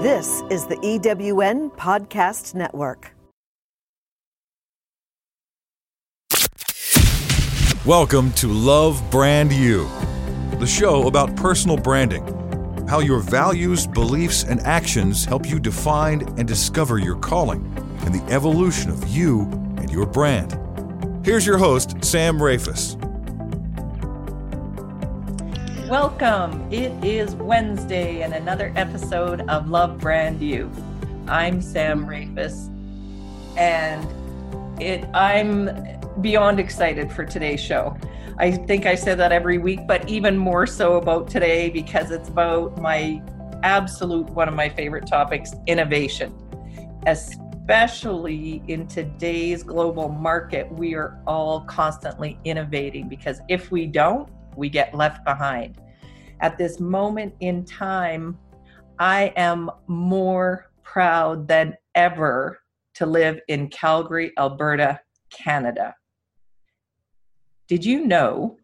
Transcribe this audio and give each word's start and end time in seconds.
This 0.00 0.42
is 0.48 0.64
the 0.64 0.76
EWN 0.76 1.76
Podcast 1.76 2.54
Network. 2.54 3.12
Welcome 7.84 8.32
to 8.32 8.46
Love 8.46 9.02
Brand 9.10 9.52
You, 9.52 9.86
the 10.58 10.66
show 10.66 11.06
about 11.06 11.36
personal 11.36 11.76
branding, 11.76 12.24
how 12.88 13.00
your 13.00 13.20
values, 13.20 13.86
beliefs, 13.86 14.42
and 14.42 14.60
actions 14.60 15.26
help 15.26 15.46
you 15.46 15.60
define 15.60 16.22
and 16.38 16.48
discover 16.48 16.96
your 16.96 17.16
calling 17.16 17.62
and 18.06 18.14
the 18.14 18.32
evolution 18.32 18.90
of 18.90 19.06
you 19.06 19.42
and 19.76 19.90
your 19.90 20.06
brand. 20.06 20.58
Here's 21.26 21.44
your 21.44 21.58
host, 21.58 22.02
Sam 22.02 22.38
Rafus. 22.38 22.96
Welcome. 25.90 26.72
It 26.72 26.92
is 27.04 27.34
Wednesday 27.34 28.22
and 28.22 28.32
another 28.32 28.72
episode 28.76 29.40
of 29.48 29.70
Love 29.70 29.98
Brand 29.98 30.40
You. 30.40 30.70
I'm 31.26 31.60
Sam 31.60 32.06
Rafus, 32.06 32.68
and 33.58 34.06
it 34.80 35.04
I'm 35.12 35.68
beyond 36.20 36.60
excited 36.60 37.10
for 37.10 37.24
today's 37.24 37.58
show. 37.58 37.96
I 38.38 38.52
think 38.52 38.86
I 38.86 38.94
say 38.94 39.16
that 39.16 39.32
every 39.32 39.58
week, 39.58 39.80
but 39.88 40.08
even 40.08 40.38
more 40.38 40.64
so 40.64 40.96
about 40.96 41.28
today 41.28 41.70
because 41.70 42.12
it's 42.12 42.28
about 42.28 42.80
my 42.80 43.20
absolute 43.64 44.30
one 44.30 44.46
of 44.46 44.54
my 44.54 44.68
favorite 44.68 45.08
topics, 45.08 45.54
innovation. 45.66 46.32
Especially 47.08 48.62
in 48.68 48.86
today's 48.86 49.64
global 49.64 50.08
market, 50.08 50.70
we 50.70 50.94
are 50.94 51.20
all 51.26 51.62
constantly 51.62 52.38
innovating 52.44 53.08
because 53.08 53.40
if 53.48 53.72
we 53.72 53.88
don't, 53.88 54.30
we 54.60 54.68
get 54.68 54.94
left 54.94 55.24
behind. 55.24 55.80
At 56.40 56.56
this 56.58 56.78
moment 56.78 57.34
in 57.40 57.64
time, 57.64 58.38
I 58.98 59.32
am 59.36 59.70
more 59.88 60.70
proud 60.84 61.48
than 61.48 61.76
ever 61.94 62.60
to 62.94 63.06
live 63.06 63.40
in 63.48 63.68
Calgary, 63.68 64.32
Alberta, 64.38 65.00
Canada. 65.30 65.94
Did 67.66 67.84
you 67.84 68.06
know 68.06 68.58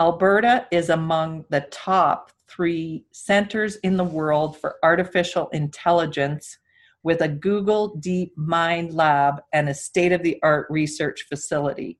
Alberta 0.00 0.66
is 0.70 0.90
among 0.90 1.44
the 1.50 1.66
top 1.70 2.32
three 2.48 3.04
centers 3.12 3.76
in 3.76 3.96
the 3.96 4.04
world 4.04 4.58
for 4.58 4.76
artificial 4.82 5.48
intelligence 5.48 6.58
with 7.02 7.20
a 7.20 7.28
Google 7.28 7.96
Deep 7.96 8.32
Mind 8.36 8.94
lab 8.94 9.42
and 9.52 9.68
a 9.68 9.74
state 9.74 10.12
of 10.12 10.22
the 10.22 10.38
art 10.42 10.66
research 10.70 11.26
facility? 11.28 11.98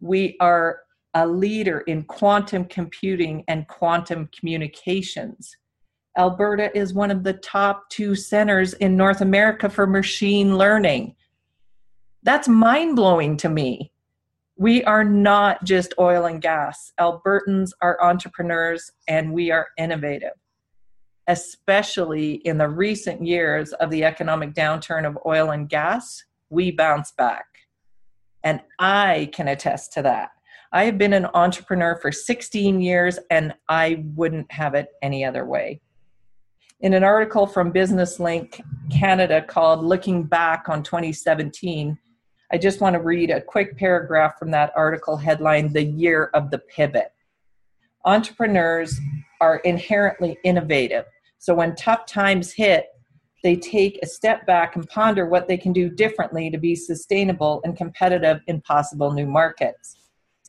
We 0.00 0.36
are 0.40 0.80
a 1.14 1.26
leader 1.26 1.80
in 1.80 2.02
quantum 2.04 2.64
computing 2.64 3.44
and 3.48 3.66
quantum 3.68 4.28
communications. 4.38 5.56
Alberta 6.16 6.76
is 6.76 6.92
one 6.92 7.10
of 7.10 7.22
the 7.22 7.34
top 7.34 7.88
two 7.90 8.14
centers 8.14 8.74
in 8.74 8.96
North 8.96 9.20
America 9.20 9.70
for 9.70 9.86
machine 9.86 10.58
learning. 10.58 11.14
That's 12.24 12.48
mind 12.48 12.96
blowing 12.96 13.36
to 13.38 13.48
me. 13.48 13.92
We 14.56 14.82
are 14.84 15.04
not 15.04 15.62
just 15.62 15.94
oil 16.00 16.26
and 16.26 16.42
gas. 16.42 16.92
Albertans 16.98 17.70
are 17.80 18.02
entrepreneurs 18.02 18.90
and 19.06 19.32
we 19.32 19.52
are 19.52 19.68
innovative, 19.78 20.32
especially 21.28 22.34
in 22.34 22.58
the 22.58 22.68
recent 22.68 23.24
years 23.24 23.72
of 23.74 23.90
the 23.90 24.02
economic 24.02 24.54
downturn 24.54 25.06
of 25.06 25.16
oil 25.24 25.50
and 25.52 25.68
gas. 25.68 26.24
We 26.50 26.72
bounce 26.72 27.12
back. 27.12 27.46
And 28.42 28.60
I 28.80 29.30
can 29.32 29.46
attest 29.46 29.92
to 29.92 30.02
that. 30.02 30.30
I 30.70 30.84
have 30.84 30.98
been 30.98 31.14
an 31.14 31.26
entrepreneur 31.32 31.96
for 31.96 32.12
16 32.12 32.80
years 32.80 33.18
and 33.30 33.54
I 33.68 34.04
wouldn't 34.14 34.52
have 34.52 34.74
it 34.74 34.88
any 35.00 35.24
other 35.24 35.46
way. 35.46 35.80
In 36.80 36.92
an 36.92 37.02
article 37.02 37.46
from 37.46 37.72
Business 37.72 38.20
Link 38.20 38.60
Canada 38.90 39.40
called 39.40 39.82
Looking 39.82 40.24
Back 40.24 40.68
on 40.68 40.82
2017, 40.82 41.98
I 42.52 42.58
just 42.58 42.82
want 42.82 42.94
to 42.94 43.00
read 43.00 43.30
a 43.30 43.40
quick 43.40 43.78
paragraph 43.78 44.38
from 44.38 44.50
that 44.50 44.72
article 44.76 45.16
headlined 45.16 45.72
The 45.72 45.84
Year 45.84 46.30
of 46.34 46.50
the 46.50 46.58
Pivot. 46.58 47.12
Entrepreneurs 48.04 49.00
are 49.40 49.56
inherently 49.58 50.38
innovative. 50.44 51.06
So 51.38 51.54
when 51.54 51.76
tough 51.76 52.04
times 52.04 52.52
hit, 52.52 52.88
they 53.42 53.56
take 53.56 53.98
a 54.02 54.06
step 54.06 54.46
back 54.46 54.76
and 54.76 54.86
ponder 54.88 55.26
what 55.26 55.48
they 55.48 55.56
can 55.56 55.72
do 55.72 55.88
differently 55.88 56.50
to 56.50 56.58
be 56.58 56.74
sustainable 56.74 57.62
and 57.64 57.76
competitive 57.76 58.40
in 58.46 58.60
possible 58.60 59.12
new 59.12 59.26
markets. 59.26 59.97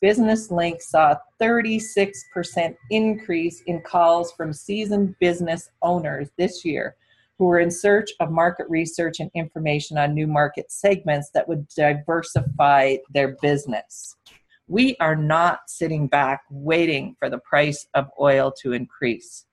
Business 0.01 0.49
Link 0.49 0.81
saw 0.81 1.11
a 1.11 1.21
36% 1.41 2.75
increase 2.89 3.61
in 3.67 3.81
calls 3.81 4.31
from 4.31 4.53
seasoned 4.53 5.15
business 5.19 5.69
owners 5.81 6.29
this 6.37 6.63
year 6.63 6.95
who 7.37 7.45
were 7.45 7.59
in 7.59 7.71
search 7.71 8.09
of 8.19 8.31
market 8.31 8.65
research 8.69 9.19
and 9.19 9.31
information 9.33 9.97
on 9.97 10.13
new 10.13 10.27
market 10.27 10.71
segments 10.71 11.31
that 11.33 11.47
would 11.47 11.67
diversify 11.69 12.95
their 13.13 13.37
business. 13.41 14.15
We 14.67 14.95
are 14.99 15.15
not 15.15 15.61
sitting 15.67 16.07
back 16.07 16.43
waiting 16.49 17.15
for 17.17 17.29
the 17.29 17.39
price 17.39 17.87
of 17.93 18.09
oil 18.19 18.53
to 18.61 18.73
increase. 18.73 19.45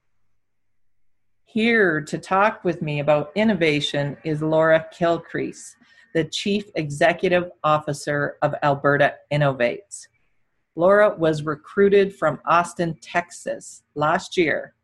Here 1.45 2.01
to 2.03 2.19
talk 2.19 2.65
with 2.65 2.83
me 2.83 3.01
about 3.01 3.33
innovation 3.35 4.17
is 4.25 4.43
Laura 4.43 4.87
Kilcrease, 4.97 5.71
the 6.13 6.25
Chief 6.25 6.65
Executive 6.75 7.51
Officer 7.65 8.37
of 8.43 8.55
Alberta 8.63 9.15
Innovates. 9.33 10.07
Laura 10.77 11.15
was 11.17 11.43
recruited 11.43 12.15
from 12.15 12.39
Austin, 12.47 12.95
Texas 13.01 13.83
last 13.95 14.37
year. 14.37 14.75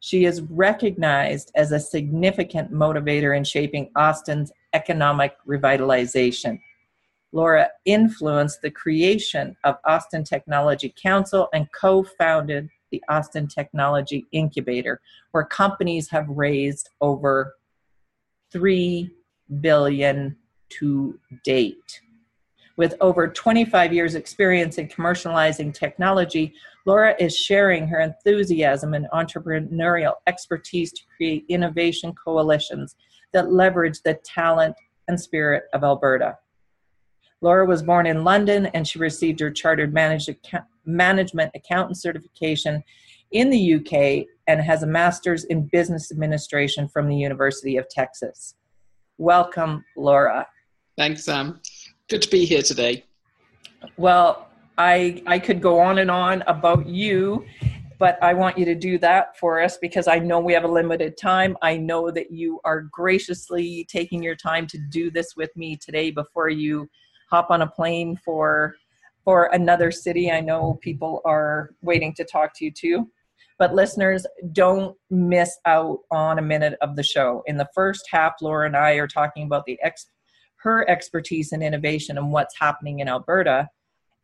She 0.00 0.26
is 0.26 0.42
recognized 0.42 1.50
as 1.56 1.72
a 1.72 1.80
significant 1.80 2.70
motivator 2.70 3.36
in 3.36 3.42
shaping 3.42 3.90
Austin's 3.96 4.52
economic 4.74 5.34
revitalization. 5.48 6.60
Laura 7.32 7.68
influenced 7.86 8.60
the 8.62 8.70
creation 8.70 9.56
of 9.64 9.76
Austin 9.86 10.24
Technology 10.24 10.94
Council 11.02 11.48
and 11.54 11.66
co 11.72 12.02
founded 12.02 12.68
the 12.90 13.02
Austin 13.08 13.48
Technology 13.48 14.26
Incubator, 14.32 15.00
where 15.32 15.44
companies 15.44 16.08
have 16.10 16.28
raised 16.28 16.90
over 17.00 17.54
3 18.52 19.10
billion 19.60 20.36
to 20.70 21.18
date. 21.44 22.02
With 22.78 22.94
over 23.00 23.26
25 23.26 23.92
years' 23.92 24.14
experience 24.14 24.78
in 24.78 24.86
commercializing 24.86 25.74
technology, 25.74 26.54
Laura 26.86 27.16
is 27.18 27.36
sharing 27.36 27.88
her 27.88 27.98
enthusiasm 27.98 28.94
and 28.94 29.08
entrepreneurial 29.12 30.14
expertise 30.28 30.92
to 30.92 31.02
create 31.16 31.44
innovation 31.48 32.14
coalitions 32.14 32.94
that 33.32 33.52
leverage 33.52 34.00
the 34.02 34.14
talent 34.24 34.76
and 35.08 35.20
spirit 35.20 35.64
of 35.74 35.82
Alberta. 35.82 36.38
Laura 37.40 37.66
was 37.66 37.82
born 37.82 38.06
in 38.06 38.22
London 38.22 38.66
and 38.66 38.86
she 38.86 39.00
received 39.00 39.40
her 39.40 39.50
Chartered 39.50 39.92
Management 39.92 41.50
Accountant 41.56 41.98
certification 41.98 42.84
in 43.32 43.50
the 43.50 43.74
UK 43.74 44.28
and 44.46 44.60
has 44.60 44.84
a 44.84 44.86
master's 44.86 45.42
in 45.46 45.66
business 45.66 46.12
administration 46.12 46.86
from 46.86 47.08
the 47.08 47.16
University 47.16 47.76
of 47.76 47.88
Texas. 47.88 48.54
Welcome, 49.18 49.84
Laura. 49.96 50.46
Thanks, 50.96 51.24
Sam. 51.24 51.60
Good 52.08 52.22
to 52.22 52.30
be 52.30 52.46
here 52.46 52.62
today. 52.62 53.04
Well, 53.98 54.48
I 54.78 55.22
I 55.26 55.38
could 55.38 55.60
go 55.60 55.78
on 55.78 55.98
and 55.98 56.10
on 56.10 56.42
about 56.46 56.86
you, 56.86 57.44
but 57.98 58.16
I 58.22 58.32
want 58.32 58.56
you 58.56 58.64
to 58.64 58.74
do 58.74 58.96
that 58.98 59.36
for 59.38 59.60
us 59.60 59.76
because 59.76 60.08
I 60.08 60.18
know 60.18 60.40
we 60.40 60.54
have 60.54 60.64
a 60.64 60.68
limited 60.68 61.18
time. 61.18 61.54
I 61.60 61.76
know 61.76 62.10
that 62.10 62.30
you 62.30 62.60
are 62.64 62.88
graciously 62.90 63.86
taking 63.90 64.22
your 64.22 64.36
time 64.36 64.66
to 64.68 64.78
do 64.90 65.10
this 65.10 65.34
with 65.36 65.54
me 65.54 65.76
today 65.76 66.10
before 66.10 66.48
you 66.48 66.88
hop 67.30 67.50
on 67.50 67.60
a 67.60 67.66
plane 67.66 68.16
for 68.24 68.74
for 69.22 69.50
another 69.52 69.90
city. 69.90 70.30
I 70.30 70.40
know 70.40 70.78
people 70.80 71.20
are 71.26 71.74
waiting 71.82 72.14
to 72.14 72.24
talk 72.24 72.56
to 72.56 72.64
you 72.64 72.70
too. 72.70 73.10
But 73.58 73.74
listeners, 73.74 74.24
don't 74.52 74.96
miss 75.10 75.58
out 75.66 75.98
on 76.10 76.38
a 76.38 76.42
minute 76.42 76.78
of 76.80 76.96
the 76.96 77.02
show. 77.02 77.42
In 77.46 77.58
the 77.58 77.68
first 77.74 78.08
half, 78.10 78.34
Laura 78.40 78.66
and 78.66 78.76
I 78.76 78.92
are 78.92 79.08
talking 79.08 79.42
about 79.42 79.66
the 79.66 79.78
ex- 79.82 80.08
her 80.62 80.88
expertise 80.88 81.52
in 81.52 81.62
innovation 81.62 82.18
and 82.18 82.32
what's 82.32 82.58
happening 82.58 83.00
in 83.00 83.08
Alberta 83.08 83.68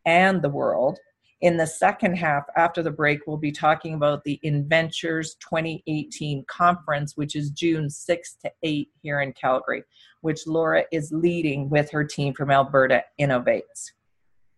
and 0.06 0.42
the 0.42 0.48
world. 0.48 0.98
In 1.40 1.56
the 1.56 1.66
second 1.66 2.16
half, 2.16 2.44
after 2.56 2.82
the 2.82 2.90
break, 2.90 3.20
we'll 3.26 3.36
be 3.36 3.52
talking 3.52 3.94
about 3.94 4.24
the 4.24 4.40
Inventures 4.42 5.36
2018 5.40 6.44
conference, 6.46 7.16
which 7.16 7.36
is 7.36 7.50
June 7.50 7.90
6 7.90 8.36
to 8.42 8.50
8 8.62 8.88
here 9.02 9.20
in 9.20 9.32
Calgary, 9.32 9.84
which 10.22 10.46
Laura 10.46 10.84
is 10.90 11.12
leading 11.12 11.68
with 11.68 11.90
her 11.90 12.04
team 12.04 12.32
from 12.32 12.50
Alberta 12.50 13.04
Innovates. 13.20 13.90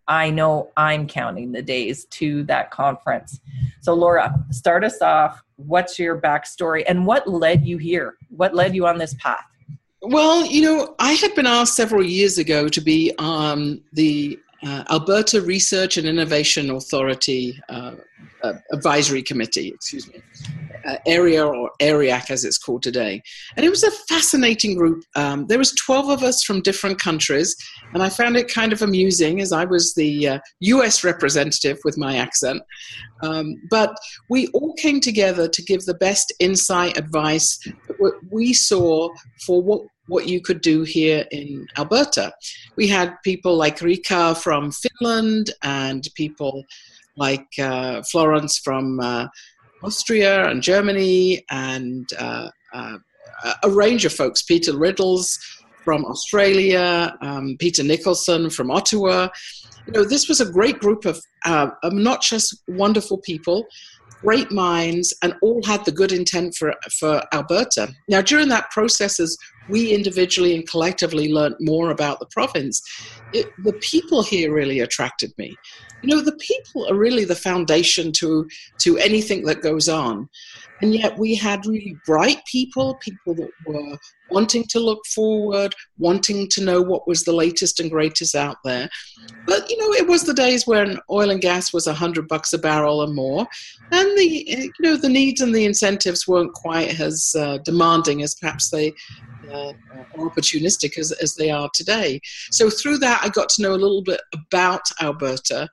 I 0.09 0.31
know 0.31 0.71
I'm 0.77 1.09
counting 1.09 1.51
the 1.51 1.63
days 1.63 2.05
to 2.05 2.45
that 2.45 2.71
conference. 2.71 3.41
So, 3.81 3.93
Laura, 3.93 4.33
start 4.51 4.85
us 4.85 5.03
off. 5.03 5.43
What's 5.57 5.99
your 5.99 6.21
backstory 6.21 6.85
and 6.87 7.05
what 7.05 7.27
led 7.27 7.67
you 7.67 7.79
here? 7.79 8.15
What 8.29 8.55
led 8.55 8.75
you 8.77 8.87
on 8.87 8.99
this 8.99 9.15
path? 9.15 9.45
Well, 10.09 10.47
you 10.47 10.63
know, 10.63 10.95
I 11.01 11.15
had 11.15 11.35
been 11.35 11.47
asked 11.47 11.75
several 11.75 12.05
years 12.05 12.39
ago 12.39 12.69
to 12.69 12.81
be 12.81 13.13
on 13.19 13.83
the 13.93 14.39
uh, 14.65 14.85
Alberta 14.89 15.43
Research 15.43 15.97
and 15.97 16.07
Innovation 16.07 16.71
Authority 16.71 17.61
uh, 17.69 17.97
uh, 18.45 18.53
Advisory 18.73 19.23
Committee, 19.23 19.69
excuse 19.69 20.07
me. 20.07 20.23
uh, 20.87 20.97
area 21.07 21.45
or 21.45 21.71
AREAC 21.81 22.31
as 22.31 22.45
it's 22.45 22.59
called 22.59 22.83
today. 22.83 23.21
And 23.57 23.67
it 23.67 23.71
was 23.71 23.83
a 23.83 23.91
fascinating 23.91 24.77
group. 24.77 25.03
Um, 25.17 25.47
there 25.49 25.59
was 25.59 25.73
12 25.73 26.09
of 26.09 26.23
us 26.23 26.45
from 26.45 26.63
different 26.63 27.01
countries, 27.01 27.57
and 27.93 28.03
I 28.03 28.09
found 28.09 28.37
it 28.37 28.53
kind 28.53 28.73
of 28.73 28.83
amusing 28.83 29.41
as 29.41 29.53
I 29.53 29.65
was 29.65 29.95
the 29.95 30.29
uh, 30.29 30.39
US 30.61 31.03
representative 31.03 31.79
with 31.85 31.99
my 31.99 32.17
accent. 32.17 32.63
Um, 33.23 33.57
but 33.71 33.97
we 34.31 34.47
all 34.49 34.75
came 34.75 35.01
together 35.01 35.49
to 35.49 35.63
give 35.63 35.85
the 35.85 35.95
best 35.95 36.33
insight, 36.39 36.97
advice 36.97 37.59
that 37.89 38.21
we 38.31 38.53
saw 38.53 39.09
for 39.45 39.61
what 39.63 39.83
what 40.09 40.29
you 40.29 40.41
could 40.41 40.61
do 40.61 40.83
here 40.83 41.27
in 41.31 41.67
Alberta. 41.77 42.33
We 42.77 42.87
had 42.89 43.15
people 43.25 43.57
like 43.57 43.81
Rika 43.81 44.35
from 44.35 44.73
Finland 44.73 45.51
and 45.63 46.09
people 46.15 46.65
like 47.17 47.47
uh, 47.59 48.03
Florence 48.03 48.59
from 48.59 49.01
uh, 49.01 49.27
Austria 49.83 50.49
and 50.49 50.63
Germany, 50.63 51.45
and 51.51 52.09
uh, 52.19 52.49
uh, 52.73 52.99
a 53.63 53.71
range 53.71 54.05
of 54.05 54.13
folks. 54.13 54.43
Peter 54.43 54.77
Riddles 54.77 55.39
from 55.85 56.05
Australia, 56.05 57.17
um, 57.23 57.57
Peter 57.59 57.83
Nicholson 57.83 58.51
from 58.51 58.71
Ottawa. 58.71 59.29
You 59.87 59.93
know, 59.93 60.05
this 60.05 60.29
was 60.29 60.41
a 60.41 60.51
great 60.51 60.81
group 60.81 61.05
of, 61.05 61.21
uh, 61.45 61.69
not 61.85 62.23
just 62.23 62.63
wonderful 62.69 63.19
people, 63.19 63.67
great 64.21 64.51
minds, 64.51 65.15
and 65.23 65.35
all 65.43 65.63
had 65.65 65.85
the 65.85 65.93
good 65.93 66.13
intent 66.13 66.55
for 66.57 66.75
for 66.99 67.23
Alberta. 67.33 67.95
Now, 68.09 68.21
during 68.21 68.49
that 68.49 68.71
process, 68.71 69.21
as 69.21 69.37
we 69.69 69.93
individually 69.93 70.55
and 70.55 70.69
collectively 70.69 71.33
learned 71.33 71.57
more 71.61 71.91
about 71.91 72.21
the 72.21 72.27
province, 72.27 72.83
it, 73.33 73.47
the 73.65 73.73
people 73.75 74.23
here 74.23 74.53
really 74.53 74.81
attracted 74.81 75.33
me. 75.39 75.57
You 76.03 76.15
know 76.15 76.23
the 76.23 76.37
people 76.37 76.89
are 76.89 76.95
really 76.95 77.25
the 77.25 77.35
foundation 77.35 78.13
to 78.13 78.49
to 78.79 78.99
anything 78.99 79.45
that 79.47 79.63
goes 79.63 79.89
on. 79.89 80.29
And 80.83 80.95
yet 80.95 81.19
we 81.19 81.35
had 81.35 81.65
really 81.65 81.97
bright 82.05 82.45
people 82.45 82.97
people 82.97 83.35
that 83.35 83.51
were 83.67 83.97
wanting 84.31 84.65
to 84.65 84.79
look 84.79 85.05
forward 85.07 85.75
wanting 85.99 86.49
to 86.49 86.63
know 86.63 86.83
what 86.83 87.09
was 87.09 87.25
the 87.25 87.33
latest 87.33 87.81
and 87.81 87.91
greatest 87.91 88.35
out 88.35 88.59
there. 88.63 88.89
But 89.47 89.69
you 89.71 89.79
know 89.79 89.93
it 89.93 90.07
was 90.07 90.25
the 90.25 90.35
days 90.35 90.67
when 90.67 90.99
oil 91.11 91.31
and 91.31 91.41
gas 91.41 91.73
was 91.73 91.87
a 91.87 91.95
hundred 91.95 92.29
bucks 92.29 92.53
a 92.53 92.59
barrel 92.59 93.01
or 93.01 93.09
more 93.09 93.47
and 93.91 94.19
the 94.19 94.45
you 94.47 94.71
know 94.81 94.97
the 94.97 95.09
needs 95.09 95.41
and 95.41 95.55
the 95.55 95.65
incentives 95.65 96.29
weren't 96.29 96.53
quite 96.53 97.01
as 97.01 97.35
uh, 97.39 97.59
demanding 97.65 98.23
as 98.23 98.35
perhaps 98.35 98.71
they 98.71 98.93
uh, 99.53 99.73
opportunistic 100.17 100.99
as, 100.99 101.13
as 101.13 101.35
they 101.35 101.51
are 101.51 101.71
today. 101.75 102.21
So 102.51 102.71
through 102.71 102.99
that, 102.99 103.21
I 103.23 103.29
got 103.29 103.49
to 103.51 103.63
know 103.63 103.73
a 103.73 103.77
little 103.77 104.03
bit 104.03 104.21
about 104.35 104.83
Alberta, 105.01 105.69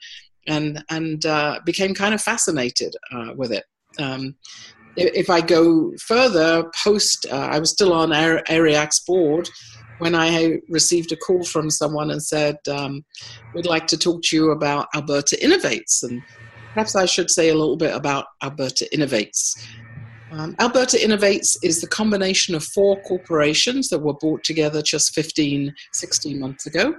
and 0.48 0.84
and 0.90 1.26
uh, 1.26 1.60
became 1.66 1.94
kind 1.94 2.14
of 2.14 2.22
fascinated 2.22 2.96
uh, 3.12 3.34
with 3.36 3.52
it. 3.52 3.66
Um, 4.00 4.36
if 4.96 5.30
I 5.30 5.42
go 5.42 5.92
further, 5.98 6.70
post 6.84 7.26
uh, 7.32 7.36
I 7.52 7.60
was 7.60 7.72
still 7.72 7.94
on 7.94 8.10
AREAC's 8.10 9.00
board 9.02 9.50
when 10.00 10.16
I 10.16 10.60
received 10.70 11.12
a 11.12 11.16
call 11.16 11.44
from 11.44 11.70
someone 11.70 12.12
and 12.12 12.22
said, 12.22 12.58
um, 12.70 13.04
"We'd 13.54 13.66
like 13.66 13.88
to 13.88 13.98
talk 13.98 14.22
to 14.24 14.36
you 14.36 14.52
about 14.52 14.88
Alberta 14.94 15.38
Innovates," 15.42 16.04
and 16.04 16.22
perhaps 16.74 16.96
I 16.96 17.06
should 17.06 17.32
say 17.32 17.50
a 17.50 17.56
little 17.56 17.78
bit 17.78 17.96
about 17.96 18.26
Alberta 18.44 18.88
Innovates. 18.94 19.56
Um, 20.34 20.56
Alberta 20.60 20.98
Innovates 20.98 21.58
is 21.62 21.80
the 21.80 21.88
combination 21.88 22.56
of 22.56 22.64
four 22.64 23.00
corporations 23.04 23.90
that 23.90 24.00
were 24.00 24.16
brought 24.16 24.44
together 24.44 24.82
just 24.82 25.14
15, 25.14 25.74
16 25.92 26.40
months 26.40 26.66
ago. 26.66 26.96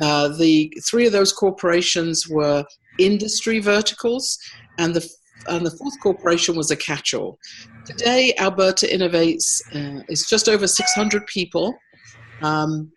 Uh, 0.00 0.28
the 0.28 0.72
three 0.82 1.04
of 1.04 1.12
those 1.12 1.34
corporations 1.34 2.28
were 2.28 2.64
industry 2.98 3.58
verticals, 3.58 4.38
and 4.78 4.94
the 4.94 5.06
and 5.48 5.66
the 5.66 5.72
fourth 5.72 5.98
corporation 6.00 6.56
was 6.56 6.70
a 6.70 6.76
catch-all. 6.76 7.36
Today, 7.84 8.32
Alberta 8.38 8.86
Innovates 8.86 9.60
uh, 9.74 10.02
is 10.08 10.24
just 10.26 10.48
over 10.48 10.68
600 10.68 11.26
people, 11.26 11.74
um, 12.42 12.92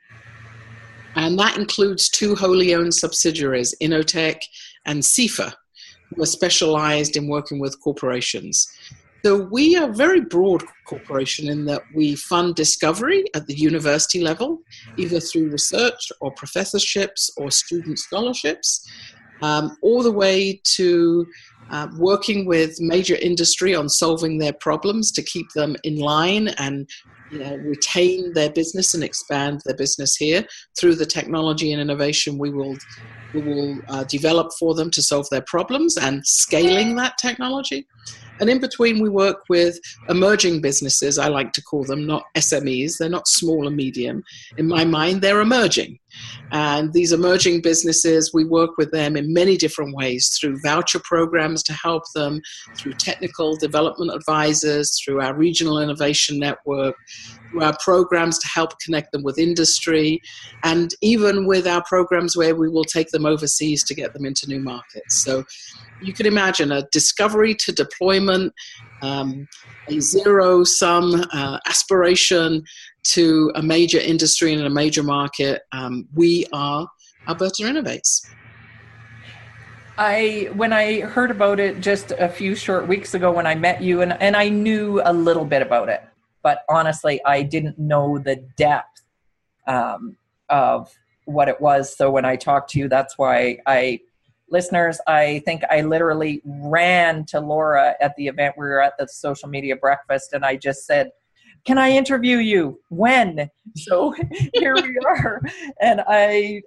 and 1.16 1.39
that 1.39 1.57
includes 1.57 2.07
two 2.07 2.36
wholly 2.36 2.75
owned 2.75 2.94
subsidiaries, 2.94 3.74
Innotech 3.81 4.38
and 4.86 5.04
C-FER, 5.04 5.51
who 6.16 6.22
are 6.22 6.27
specialized 6.27 7.18
in 7.18 7.27
working 7.27 7.60
with 7.60 7.81
corporations. 7.81 8.72
So 9.25 9.38
we 9.38 9.75
are 9.75 9.89
a 9.89 9.92
very 9.92 10.22
broad 10.22 10.63
corporation 10.86 11.50
in 11.50 11.66
that 11.66 11.81
we 11.95 12.16
fund 12.16 12.54
discovery 12.54 13.25
at 13.33 13.48
the 13.48 13.56
university 13.56 14.22
level, 14.22 14.60
either 14.98 15.19
through 15.19 15.50
research 15.50 16.12
or 16.22 16.30
professorships 16.33 17.31
or 17.36 17.50
student 17.50 17.98
scholarships, 17.98 18.88
um, 19.42 19.75
all 19.81 20.04
the 20.04 20.12
way 20.12 20.62
to 20.75 21.25
uh, 21.72 21.88
working 21.98 22.45
with 22.45 22.80
major 22.80 23.16
industry 23.16 23.74
on 23.74 23.89
solving 23.89 24.38
their 24.38 24.54
problems 24.54 25.12
to 25.13 25.24
keep 25.24 25.48
them 25.56 25.75
in 25.83 25.98
line 25.98 26.50
and 26.60 26.88
you 27.31 27.39
know, 27.39 27.56
retain 27.66 28.31
their 28.33 28.51
business 28.51 28.94
and 28.94 29.04
expand 29.04 29.60
their 29.66 29.75
business 29.75 30.16
here 30.16 30.45
through 30.80 30.94
the 30.94 31.06
technology 31.06 31.72
and 31.72 31.81
innovation 31.81 32.38
we 32.38 32.51
will 32.51 32.77
we 33.33 33.42
will 33.42 33.75
uh, 33.89 34.04
develop 34.04 34.51
for 34.60 34.75
them 34.75 34.92
to 34.92 35.01
solve 35.01 35.25
their 35.31 35.42
problems 35.42 35.98
and 35.98 36.25
scaling 36.25 36.95
that 36.95 37.18
technology. 37.18 37.88
And 38.40 38.50
in 38.50 38.60
between, 38.60 39.02
we 39.02 39.10
work 39.10 39.44
with 39.50 39.80
emerging 40.10 40.62
businesses, 40.62 41.18
I 41.18 41.28
like 41.28 41.54
to 41.54 41.64
call 41.64 41.84
them, 41.84 42.06
not 42.06 42.26
SMEs. 42.36 42.98
They're 42.98 43.10
not 43.10 43.28
small 43.28 43.68
and 43.68 43.76
medium. 43.76 44.24
In 44.58 44.68
my 44.68 44.84
mind, 44.84 45.22
they're 45.22 45.42
emerging. 45.42 46.00
And 46.51 46.94
these 46.94 47.12
emerging 47.12 47.62
businesses, 47.62 48.31
we 48.33 48.45
work 48.45 48.77
with 48.77 48.91
them 48.91 49.17
in 49.17 49.33
many 49.33 49.57
different 49.57 49.95
ways 49.95 50.29
through 50.39 50.59
voucher 50.62 51.00
programs 51.03 51.63
to 51.63 51.73
help 51.73 52.03
them, 52.13 52.41
through 52.77 52.94
technical 52.94 53.56
development 53.57 54.12
advisors, 54.13 55.00
through 55.03 55.21
our 55.21 55.35
regional 55.35 55.79
innovation 55.79 56.39
network, 56.39 56.95
through 57.50 57.63
our 57.63 57.75
programs 57.83 58.38
to 58.39 58.47
help 58.47 58.79
connect 58.79 59.12
them 59.12 59.23
with 59.23 59.38
industry, 59.39 60.21
and 60.63 60.94
even 61.01 61.45
with 61.45 61.67
our 61.67 61.83
programs 61.83 62.38
where 62.38 62.56
we 62.56 62.69
will 62.69 62.85
take 62.85 63.09
them 63.09 63.25
overseas 63.25 63.83
to 63.83 63.95
get 63.95 64.13
them 64.13 64.25
into 64.25 64.47
new 64.47 64.59
markets. 64.59 65.23
So 65.23 65.44
you 66.01 66.13
can 66.13 66.25
imagine 66.25 66.71
a 66.71 66.83
discovery 66.91 67.56
to 67.56 67.71
deployment, 67.71 68.53
um, 69.01 69.47
a 69.89 70.00
zero 70.00 70.63
sum 70.63 71.25
uh, 71.33 71.59
aspiration 71.68 72.63
to 73.03 73.51
a 73.56 73.62
major 73.62 74.00
industry 74.00 74.53
and 74.53 74.63
a 74.63 74.69
major 74.69 75.03
market. 75.03 75.62
Um, 75.71 76.07
we 76.13 76.45
are 76.53 76.88
Alberta 77.27 77.63
Innovates. 77.63 78.27
I 79.97 80.50
when 80.53 80.74
I 80.74 81.01
heard 81.01 81.31
about 81.31 81.59
it 81.59 81.80
just 81.80 82.12
a 82.12 82.27
few 82.27 82.56
short 82.56 82.88
weeks 82.88 83.13
ago 83.13 83.31
when 83.31 83.47
I 83.47 83.56
met 83.56 83.81
you 83.81 84.01
and, 84.01 84.13
and 84.21 84.36
I 84.36 84.50
knew 84.50 85.01
a 85.06 85.13
little 85.13 85.45
bit 85.45 85.62
about 85.62 85.88
it, 85.88 86.03
but 86.44 86.65
honestly 86.68 87.22
I 87.25 87.43
didn't 87.43 87.79
know 87.79 88.17
the 88.17 88.36
depth 88.58 89.03
um, 89.67 90.17
of 90.50 90.93
what 91.24 91.48
it 91.48 91.62
was. 91.62 91.96
So 91.96 92.12
when 92.12 92.25
I 92.25 92.36
talked 92.36 92.72
to 92.72 92.79
you, 92.79 92.89
that's 92.89 93.17
why 93.17 93.60
I 93.65 94.01
listeners, 94.50 95.00
I 95.08 95.42
think 95.46 95.64
I 95.70 95.82
literally 95.82 96.42
ran 96.46 97.25
to 97.25 97.40
Laura 97.40 97.96
at 98.02 98.16
the 98.16 98.28
event. 98.28 98.56
We 98.58 98.66
were 98.66 98.82
at 98.82 98.94
the 98.98 99.08
social 99.08 99.50
media 99.50 99.75
breakfast, 99.75 100.34
and 100.34 100.46
I 100.46 100.56
just 100.56 100.86
said, 100.86 101.12
Can 101.66 101.78
I 101.78 101.92
interview 101.92 102.38
you? 102.38 102.80
When? 102.90 103.50
So 103.78 104.16
here 104.54 104.74
we 104.75 104.98
are. 105.06 105.42
And 105.82 106.02
I, 106.08 106.62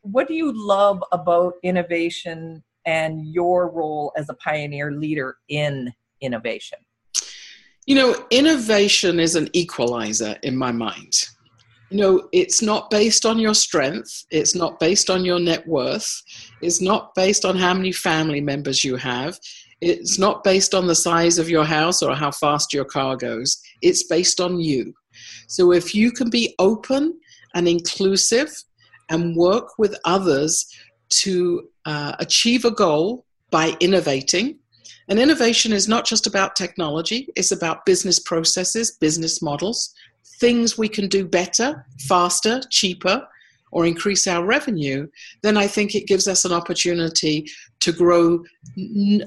what 0.00 0.26
do 0.26 0.34
you 0.34 0.50
love 0.54 1.04
about 1.12 1.54
innovation 1.62 2.64
and 2.86 3.26
your 3.26 3.70
role 3.70 4.12
as 4.16 4.30
a 4.30 4.34
pioneer 4.34 4.92
leader 4.92 5.36
in 5.48 5.92
innovation? 6.22 6.78
You 7.86 7.96
know, 7.96 8.26
innovation 8.30 9.20
is 9.20 9.34
an 9.34 9.50
equalizer 9.52 10.36
in 10.42 10.56
my 10.56 10.72
mind 10.72 11.28
know, 11.94 12.28
it's 12.32 12.62
not 12.62 12.90
based 12.90 13.24
on 13.26 13.38
your 13.38 13.54
strength, 13.54 14.24
it's 14.30 14.54
not 14.54 14.78
based 14.80 15.10
on 15.10 15.24
your 15.24 15.38
net 15.38 15.66
worth, 15.66 16.22
it's 16.60 16.80
not 16.80 17.14
based 17.14 17.44
on 17.44 17.56
how 17.56 17.74
many 17.74 17.92
family 17.92 18.40
members 18.40 18.84
you 18.84 18.96
have, 18.96 19.38
it's 19.80 20.18
not 20.18 20.44
based 20.44 20.74
on 20.74 20.86
the 20.86 20.94
size 20.94 21.38
of 21.38 21.50
your 21.50 21.64
house 21.64 22.02
or 22.02 22.14
how 22.14 22.30
fast 22.30 22.72
your 22.72 22.84
car 22.84 23.16
goes, 23.16 23.60
it's 23.82 24.04
based 24.04 24.40
on 24.40 24.60
you. 24.60 24.94
So 25.48 25.72
if 25.72 25.94
you 25.94 26.10
can 26.10 26.30
be 26.30 26.54
open 26.58 27.18
and 27.54 27.68
inclusive 27.68 28.50
and 29.10 29.36
work 29.36 29.78
with 29.78 29.94
others 30.04 30.66
to 31.10 31.68
uh, 31.84 32.16
achieve 32.18 32.64
a 32.64 32.70
goal 32.70 33.26
by 33.50 33.76
innovating, 33.80 34.58
and 35.08 35.18
innovation 35.18 35.72
is 35.72 35.86
not 35.86 36.06
just 36.06 36.26
about 36.26 36.56
technology, 36.56 37.28
it's 37.36 37.52
about 37.52 37.84
business 37.84 38.18
processes, 38.18 38.96
business 39.00 39.42
models, 39.42 39.94
things 40.40 40.78
we 40.78 40.88
can 40.88 41.08
do 41.08 41.26
better, 41.26 41.86
faster, 42.08 42.60
cheaper, 42.70 43.26
or 43.72 43.86
increase 43.86 44.26
our 44.28 44.44
revenue, 44.44 45.06
then 45.42 45.56
I 45.56 45.66
think 45.66 45.94
it 45.94 46.06
gives 46.06 46.28
us 46.28 46.44
an 46.44 46.52
opportunity 46.52 47.44
to 47.80 47.92
grow 47.92 48.44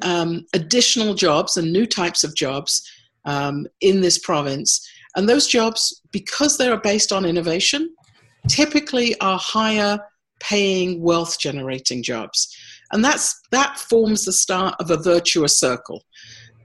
um, 0.01 0.45
additional 0.53 1.13
jobs 1.13 1.57
and 1.57 1.71
new 1.71 1.85
types 1.85 2.23
of 2.23 2.33
jobs 2.33 2.89
um, 3.25 3.67
in 3.81 3.99
this 3.99 4.17
province. 4.17 4.89
And 5.15 5.27
those 5.27 5.47
jobs, 5.47 6.01
because 6.11 6.57
they 6.57 6.69
are 6.69 6.79
based 6.79 7.11
on 7.11 7.25
innovation, 7.25 7.93
typically 8.47 9.19
are 9.19 9.37
higher 9.37 9.99
paying, 10.39 11.01
wealth 11.01 11.39
generating 11.39 12.01
jobs. 12.01 12.55
And 12.93 13.03
that's, 13.03 13.41
that 13.51 13.77
forms 13.77 14.23
the 14.23 14.31
start 14.31 14.75
of 14.79 14.91
a 14.91 14.97
virtuous 14.97 15.59
circle. 15.59 16.05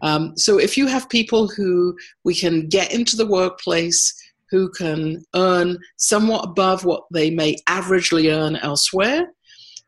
Um, 0.03 0.35
so 0.37 0.59
if 0.59 0.77
you 0.77 0.87
have 0.87 1.09
people 1.09 1.49
who 1.49 1.97
we 2.25 2.35
can 2.35 2.69
get 2.69 2.93
into 2.93 3.17
the 3.17 3.27
workplace, 3.27 4.15
who 4.53 4.71
can 4.71 5.25
earn 5.35 5.79
somewhat 5.97 6.45
above 6.45 6.85
what 6.85 7.05
they 7.13 7.31
may 7.31 7.57
averagely 7.69 8.33
earn 8.33 8.55
elsewhere, 8.57 9.33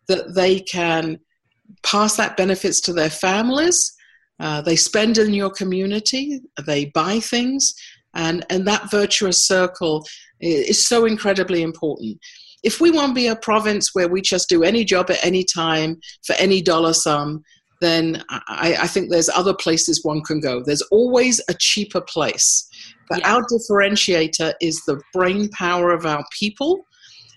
that 0.08 0.34
they 0.34 0.58
can 0.58 1.20
pass 1.84 2.16
that 2.16 2.36
benefits 2.36 2.80
to 2.80 2.92
their 2.92 3.10
families. 3.10 3.92
Uh, 4.40 4.62
they 4.62 4.74
spend 4.74 5.18
in 5.18 5.34
your 5.34 5.50
community, 5.50 6.40
they 6.66 6.86
buy 6.86 7.20
things, 7.20 7.74
and, 8.16 8.44
and 8.48 8.66
that 8.66 8.90
virtuous 8.90 9.46
circle 9.46 10.04
is 10.40 10.88
so 10.88 11.04
incredibly 11.04 11.62
important. 11.62 12.18
If 12.62 12.80
we 12.80 12.90
want 12.90 13.10
to 13.10 13.14
be 13.14 13.26
a 13.26 13.36
province 13.36 13.90
where 13.92 14.08
we 14.08 14.22
just 14.22 14.48
do 14.48 14.62
any 14.62 14.84
job 14.84 15.10
at 15.10 15.22
any 15.22 15.44
time 15.44 16.00
for 16.26 16.32
any 16.36 16.62
dollar 16.62 16.94
sum, 16.94 17.42
then 17.84 18.24
I, 18.28 18.76
I 18.80 18.86
think 18.86 19.10
there's 19.10 19.28
other 19.28 19.54
places 19.54 20.04
one 20.04 20.22
can 20.22 20.40
go. 20.40 20.62
There's 20.62 20.82
always 20.82 21.40
a 21.48 21.54
cheaper 21.58 22.00
place. 22.00 22.68
But 23.08 23.24
our 23.26 23.42
differentiator 23.42 24.54
is 24.60 24.80
the 24.86 25.00
brain 25.12 25.48
power 25.50 25.92
of 25.92 26.06
our 26.06 26.24
people 26.38 26.86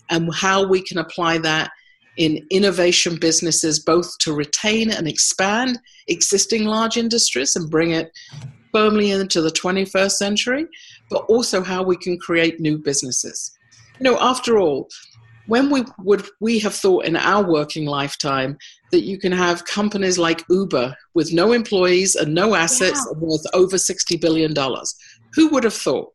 and 0.09 0.33
how 0.33 0.65
we 0.65 0.81
can 0.81 0.97
apply 0.97 1.39
that 1.39 1.71
in 2.15 2.45
innovation 2.49 3.17
businesses, 3.19 3.79
both 3.79 4.17
to 4.19 4.33
retain 4.33 4.91
and 4.91 5.07
expand 5.07 5.79
existing 6.07 6.65
large 6.65 6.97
industries 6.97 7.55
and 7.55 7.69
bring 7.69 7.91
it 7.91 8.11
firmly 8.71 9.11
into 9.11 9.41
the 9.41 9.51
21st 9.51 10.11
century, 10.11 10.65
but 11.09 11.23
also 11.29 11.61
how 11.61 11.83
we 11.83 11.97
can 11.97 12.17
create 12.17 12.59
new 12.59 12.77
businesses. 12.77 13.51
You 13.99 14.05
know, 14.05 14.17
after 14.19 14.57
all, 14.57 14.89
when 15.47 15.69
we 15.69 15.83
would 15.99 16.27
we 16.39 16.59
have 16.59 16.75
thought 16.75 17.05
in 17.05 17.15
our 17.15 17.49
working 17.49 17.85
lifetime 17.85 18.57
that 18.91 19.03
you 19.03 19.19
can 19.19 19.31
have 19.31 19.65
companies 19.65 20.17
like 20.17 20.43
Uber 20.49 20.95
with 21.13 21.33
no 21.33 21.51
employees 21.51 22.15
and 22.15 22.33
no 22.33 22.55
assets 22.55 23.05
yeah. 23.05 23.19
worth 23.19 23.45
over 23.53 23.77
60 23.77 24.17
billion 24.17 24.53
dollars 24.53 24.95
who 25.33 25.49
would 25.49 25.63
have 25.63 25.73
thought 25.73 26.11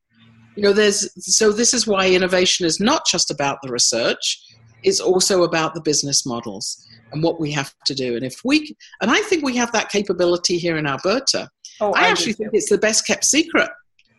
you 0.57 0.63
know 0.63 0.73
there's 0.73 1.09
so 1.19 1.53
this 1.53 1.75
is 1.75 1.87
why 1.87 2.09
innovation 2.09 2.67
is 2.67 2.81
not 2.81 3.07
just 3.07 3.31
about 3.31 3.59
the 3.63 3.71
research 3.71 4.43
it's 4.83 5.01
also 5.01 5.45
about 5.45 5.75
the 5.75 5.81
business 5.81 6.27
models 6.27 6.87
and 7.13 7.23
what 7.23 7.41
we 7.41 7.51
have 7.53 7.75
to 7.87 7.95
do. 7.95 8.17
And 8.17 8.25
if 8.25 8.41
we, 8.45 8.77
and 9.01 9.11
I 9.11 9.21
think 9.23 9.45
we 9.45 9.57
have 9.57 9.73
that 9.73 9.91
capability 9.91 10.59
here 10.59 10.77
in 10.77 10.87
Alberta. 10.87 11.49
Oh, 11.81 11.93
I, 11.93 12.07
I 12.07 12.09
actually 12.09 12.33
think 12.35 12.51
it's 12.53 12.71
the 12.71 12.79
best 12.79 13.07
kept 13.07 13.25
secret. 13.25 13.71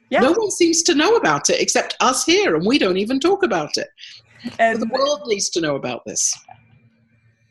Yeah. 0.09 0.19
No 0.19 0.31
one 0.31 0.51
seems 0.51 0.83
to 0.83 0.95
know 0.95 1.15
about 1.15 1.49
it 1.49 1.59
except 1.59 1.95
us 1.99 2.23
here, 2.23 2.55
and 2.55 2.65
we 2.65 2.77
don't 2.77 2.97
even 2.97 3.19
talk 3.19 3.43
about 3.43 3.71
it. 3.77 3.87
And 4.59 4.81
the 4.81 4.87
world 4.87 5.21
needs 5.25 5.49
to 5.51 5.61
know 5.61 5.75
about 5.75 6.01
this. 6.05 6.33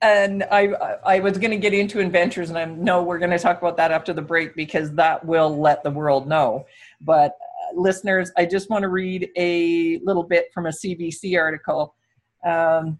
And 0.03 0.43
I, 0.51 0.67
I 1.05 1.21
was 1.21 1.39
going 1.39 1.53
to 1.53 1.57
get 1.57 1.73
into 1.73 2.01
Inventures, 2.01 2.49
and 2.49 2.59
I 2.59 2.65
know 2.65 3.05
we're 3.05 3.21
going 3.21 3.31
to 3.31 3.39
talk 3.39 3.59
about 3.59 3.77
that 3.77 3.93
after 3.93 4.13
the 4.13 4.21
break 4.21 4.57
because 4.57 4.93
that 4.95 5.25
will 5.25 5.57
let 5.61 5.85
the 5.85 5.93
world 5.93 6.27
know. 6.27 6.67
But 7.01 7.31
uh, 7.31 7.81
listeners, 7.81 8.33
I 8.37 8.45
just 8.45 8.69
want 8.69 8.83
to 8.83 8.89
read 8.89 9.31
a 9.37 10.01
little 10.03 10.25
bit 10.25 10.47
from 10.53 10.67
a 10.67 10.71
CBC 10.71 11.39
article. 11.39 11.95
Um, 12.45 12.99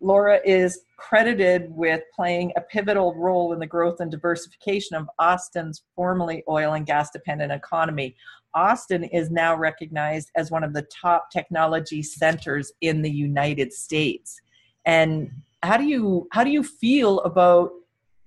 Laura 0.00 0.40
is 0.44 0.80
credited 0.96 1.70
with 1.70 2.02
playing 2.14 2.52
a 2.56 2.60
pivotal 2.60 3.14
role 3.14 3.52
in 3.52 3.60
the 3.60 3.66
growth 3.66 4.00
and 4.00 4.10
diversification 4.10 4.96
of 4.96 5.08
Austin's 5.20 5.84
formerly 5.94 6.42
oil 6.48 6.74
and 6.74 6.86
gas 6.86 7.10
dependent 7.10 7.52
economy. 7.52 8.16
Austin 8.52 9.04
is 9.04 9.30
now 9.30 9.54
recognized 9.54 10.30
as 10.34 10.50
one 10.50 10.64
of 10.64 10.72
the 10.72 10.82
top 10.82 11.30
technology 11.30 12.02
centers 12.02 12.72
in 12.80 13.02
the 13.02 13.10
United 13.10 13.72
States. 13.72 14.40
And 14.84 15.30
how 15.62 15.76
do 15.76 15.84
you 15.84 16.28
how 16.32 16.44
do 16.44 16.50
you 16.50 16.62
feel 16.62 17.20
about 17.20 17.70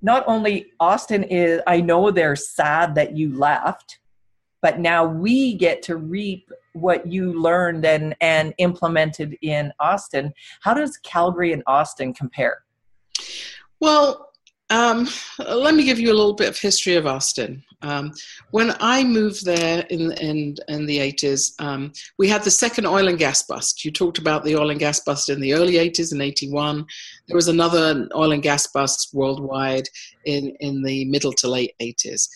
not 0.01 0.23
only 0.27 0.71
Austin 0.79 1.23
is 1.23 1.61
I 1.67 1.81
know 1.81 2.11
they're 2.11 2.35
sad 2.35 2.95
that 2.95 3.15
you 3.15 3.35
left, 3.35 3.99
but 4.61 4.79
now 4.79 5.05
we 5.05 5.55
get 5.55 5.81
to 5.83 5.95
reap 5.97 6.51
what 6.73 7.05
you 7.05 7.39
learned 7.39 7.85
and 7.85 8.15
and 8.21 8.53
implemented 8.57 9.37
in 9.41 9.71
Austin. 9.79 10.33
How 10.61 10.73
does 10.73 10.97
Calgary 10.97 11.53
and 11.53 11.63
Austin 11.67 12.13
compare? 12.13 12.63
Well, 13.79 14.31
um, 14.69 15.07
let 15.39 15.75
me 15.75 15.83
give 15.83 15.99
you 15.99 16.11
a 16.11 16.15
little 16.15 16.33
bit 16.33 16.49
of 16.49 16.57
history 16.57 16.95
of 16.95 17.05
Austin. 17.05 17.63
Um, 17.81 18.11
when 18.51 18.73
I 18.79 19.03
moved 19.03 19.45
there 19.45 19.85
in 19.89 20.11
in, 20.13 20.55
in 20.67 20.85
the 20.85 20.99
80s, 20.99 21.59
um, 21.59 21.91
we 22.17 22.27
had 22.27 22.43
the 22.43 22.51
second 22.51 22.85
oil 22.85 23.07
and 23.07 23.17
gas 23.17 23.43
bust. 23.43 23.83
You 23.83 23.91
talked 23.91 24.17
about 24.17 24.43
the 24.43 24.55
oil 24.55 24.69
and 24.69 24.79
gas 24.79 24.99
bust 24.99 25.29
in 25.29 25.41
the 25.41 25.53
early 25.53 25.73
80s 25.73 26.13
in 26.13 26.21
81. 26.21 26.85
There 27.27 27.35
was 27.35 27.47
another 27.47 28.07
oil 28.15 28.31
and 28.31 28.43
gas 28.43 28.67
bust 28.67 29.09
worldwide 29.13 29.87
in, 30.25 30.55
in 30.59 30.83
the 30.83 31.05
middle 31.05 31.33
to 31.33 31.47
late 31.47 31.73
80s. 31.81 32.27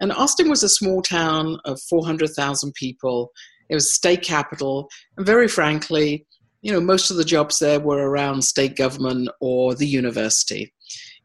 And 0.00 0.12
Austin 0.12 0.48
was 0.48 0.62
a 0.62 0.68
small 0.68 1.02
town 1.02 1.58
of 1.64 1.80
400,000 1.82 2.72
people. 2.74 3.32
It 3.68 3.74
was 3.74 3.94
state 3.94 4.22
capital, 4.22 4.88
and 5.16 5.24
very 5.24 5.46
frankly, 5.46 6.26
you 6.62 6.72
know, 6.72 6.80
most 6.80 7.10
of 7.10 7.16
the 7.16 7.24
jobs 7.24 7.58
there 7.58 7.80
were 7.80 8.10
around 8.10 8.42
state 8.42 8.76
government 8.76 9.30
or 9.40 9.74
the 9.74 9.86
university. 9.86 10.72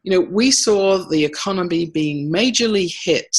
You 0.02 0.12
know, 0.12 0.20
we 0.20 0.50
saw 0.50 0.98
the 1.08 1.24
economy 1.24 1.90
being 1.90 2.32
majorly 2.32 2.94
hit 3.04 3.36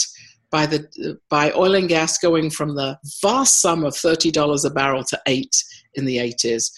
by 0.52 0.66
the 0.66 1.20
by 1.30 1.52
oil 1.52 1.76
and 1.76 1.90
gas 1.90 2.18
going 2.18 2.50
from 2.50 2.76
the 2.76 2.98
vast 3.22 3.62
sum 3.62 3.84
of 3.84 3.96
thirty 3.96 4.32
dollars 4.32 4.66
a 4.66 4.70
barrel 4.70 5.04
to 5.06 5.20
eight 5.28 5.56
in 5.96 6.06
the 6.06 6.20
eighties. 6.20 6.72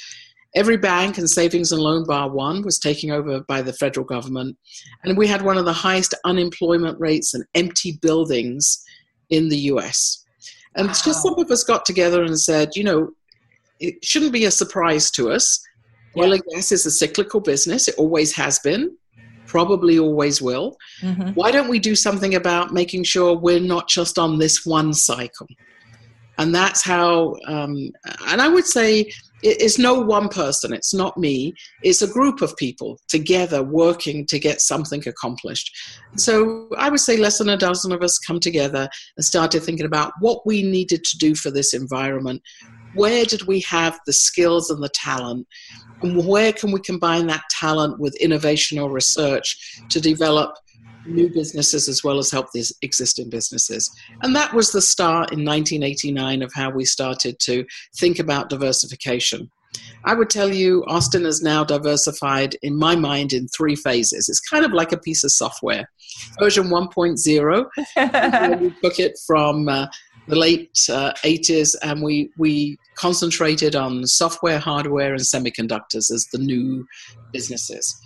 Every 0.56 0.78
bank 0.78 1.20
and 1.20 1.30
savings 1.30 1.72
and 1.72 1.82
loan 1.82 2.06
bar 2.06 2.30
one 2.30 2.64
was 2.64 2.80
taken 2.80 3.12
over 3.12 3.42
by 3.42 3.62
the 3.62 3.74
federal 3.74 4.06
government, 4.06 4.58
and 5.04 5.18
we 5.18 5.28
had 5.28 5.44
one 5.44 5.58
of 5.58 5.66
the 5.66 5.74
highest 5.74 6.16
unemployment 6.26 7.00
rates 7.00 7.34
and 7.36 7.46
empty 7.54 8.00
buildings 8.02 8.84
in 9.30 9.50
the 9.50 9.58
U.S. 9.58 10.26
And 10.76 10.88
wow. 10.88 10.94
just 10.94 11.22
some 11.22 11.38
of 11.38 11.52
us 11.52 11.64
got 11.64 11.86
together 11.86 12.24
and 12.24 12.40
said, 12.40 12.70
you 12.76 12.84
know, 12.84 13.12
it 13.80 14.04
shouldn't 14.04 14.34
be 14.34 14.46
a 14.46 14.52
surprise 14.52 15.12
to 15.12 15.32
us. 15.32 15.62
Yeah. 16.16 16.24
Oil 16.24 16.34
and 16.34 16.44
gas 16.52 16.72
is 16.72 16.86
a 16.86 16.92
cyclical 16.92 17.40
business. 17.40 17.88
It 17.88 17.96
always 17.98 18.36
has 18.36 18.60
been, 18.60 18.98
probably 19.50 20.00
always 20.00 20.42
will. 20.42 20.78
Mm-hmm. 21.02 21.32
Why 21.32 21.52
don't 21.52 21.68
we 21.68 21.80
do 21.80 21.96
something 21.96 22.36
about 22.36 22.72
making 22.72 23.04
sure 23.04 23.36
we're 23.36 23.60
not 23.60 23.90
just 23.90 24.18
on 24.18 24.38
this 24.38 24.66
one 24.66 24.94
cycle? 24.94 25.48
And 26.38 26.56
that's 26.56 26.82
how, 26.82 27.36
um, 27.48 27.92
and 28.28 28.42
I 28.42 28.48
would 28.48 28.66
say 28.66 29.12
it's 29.42 29.78
no 29.78 29.94
one 30.00 30.30
person, 30.30 30.74
it's 30.74 30.94
not 30.94 31.18
me, 31.18 31.54
it's 31.82 32.02
a 32.02 32.08
group 32.08 32.42
of 32.42 32.56
people 32.56 32.98
together 33.10 33.62
working 33.62 34.26
to 34.28 34.40
get 34.40 34.62
something 34.62 35.06
accomplished. 35.06 35.70
So 36.16 36.70
I 36.78 36.90
would 36.90 37.00
say 37.00 37.18
less 37.18 37.40
than 37.40 37.50
a 37.50 37.58
dozen 37.58 37.92
of 37.92 38.02
us 38.02 38.18
come 38.20 38.40
together 38.40 38.88
and 39.18 39.26
started 39.26 39.64
thinking 39.64 39.86
about 39.86 40.14
what 40.20 40.46
we 40.46 40.64
needed 40.64 41.04
to 41.04 41.18
do 41.18 41.36
for 41.36 41.52
this 41.52 41.74
environment. 41.74 42.42
Where 42.94 43.26
did 43.26 43.48
we 43.48 43.62
have 43.62 44.00
the 44.06 44.14
skills 44.14 44.70
and 44.70 44.84
the 44.84 44.90
talent? 44.90 45.48
And 46.02 46.26
where 46.26 46.54
can 46.54 46.72
we 46.72 46.80
combine 46.80 47.28
that 47.28 47.44
talent 47.52 48.00
with 48.00 48.16
innovation 48.16 48.80
or 48.80 48.90
research 48.90 49.82
to 49.90 50.00
develop 50.00 50.56
new 51.06 51.30
businesses 51.30 51.88
as 51.88 52.04
well 52.04 52.20
as 52.20 52.32
help 52.32 52.52
these 52.54 52.74
existing 52.82 53.30
businesses. 53.30 53.90
And 54.22 54.36
that 54.36 54.54
was 54.54 54.72
the 54.72 54.82
start 54.82 55.32
in 55.32 55.46
1989 55.46 56.42
of 56.42 56.52
how 56.54 56.70
we 56.70 56.86
started 56.86 57.40
to 57.42 57.66
think 57.98 58.20
about 58.20 58.50
diversification. 58.50 59.50
I 60.04 60.16
would 60.16 60.30
tell 60.30 60.52
you, 60.52 60.84
Austin 60.88 61.26
is 61.26 61.44
now 61.44 61.64
diversified, 61.64 62.56
in 62.64 62.76
my 62.76 62.96
mind, 62.96 63.34
in 63.34 63.48
three 63.50 63.76
phases. 63.76 64.28
It's 64.28 64.40
kind 64.40 64.66
of 64.66 64.72
like 64.72 64.92
a 64.92 64.98
piece 64.98 65.24
of 65.24 65.32
software. 65.32 65.90
Version 66.40 66.70
1.0, 66.70 68.60
we 68.62 68.76
took 68.82 69.00
it 69.00 69.20
from 69.28 69.70
uh, 69.70 69.88
the 70.30 70.36
late 70.36 70.78
uh, 70.90 71.12
80s 71.24 71.76
and 71.82 72.02
we, 72.02 72.30
we 72.38 72.78
concentrated 72.96 73.76
on 73.76 74.06
software, 74.06 74.60
hardware, 74.60 75.14
and 75.14 75.22
semiconductors 75.22 76.12
as 76.12 76.28
the 76.32 76.38
new 76.38 76.86
businesses. 77.34 78.00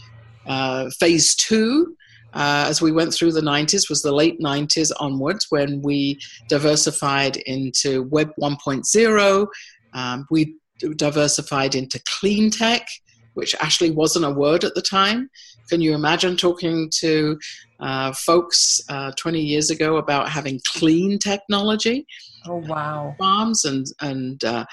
Uh, 0.45 0.89
phase 0.99 1.35
two 1.35 1.95
uh, 2.33 2.65
as 2.67 2.81
we 2.81 2.91
went 2.91 3.13
through 3.13 3.31
the 3.31 3.41
90s 3.41 3.89
was 3.89 4.01
the 4.01 4.11
late 4.11 4.39
90s 4.39 4.91
onwards 4.99 5.47
when 5.49 5.81
we 5.81 6.19
diversified 6.49 7.37
into 7.37 8.03
Web 8.03 8.31
1.0. 8.41 9.47
Um, 9.93 10.25
we 10.31 10.55
diversified 10.95 11.75
into 11.75 12.01
clean 12.19 12.49
tech, 12.49 12.87
which 13.33 13.55
actually 13.59 13.91
wasn't 13.91 14.25
a 14.25 14.31
word 14.31 14.63
at 14.63 14.75
the 14.75 14.81
time. 14.81 15.29
Can 15.69 15.81
you 15.81 15.93
imagine 15.93 16.35
talking 16.37 16.89
to 16.99 17.39
uh, 17.79 18.11
folks 18.13 18.81
uh, 18.89 19.11
20 19.17 19.39
years 19.39 19.69
ago 19.69 19.97
about 19.97 20.29
having 20.29 20.59
clean 20.65 21.19
technology? 21.19 22.05
Oh 22.45 22.61
wow! 22.67 23.15
Farms 23.17 23.63
and 23.65 23.85
and 24.01 24.43
uh, 24.43 24.65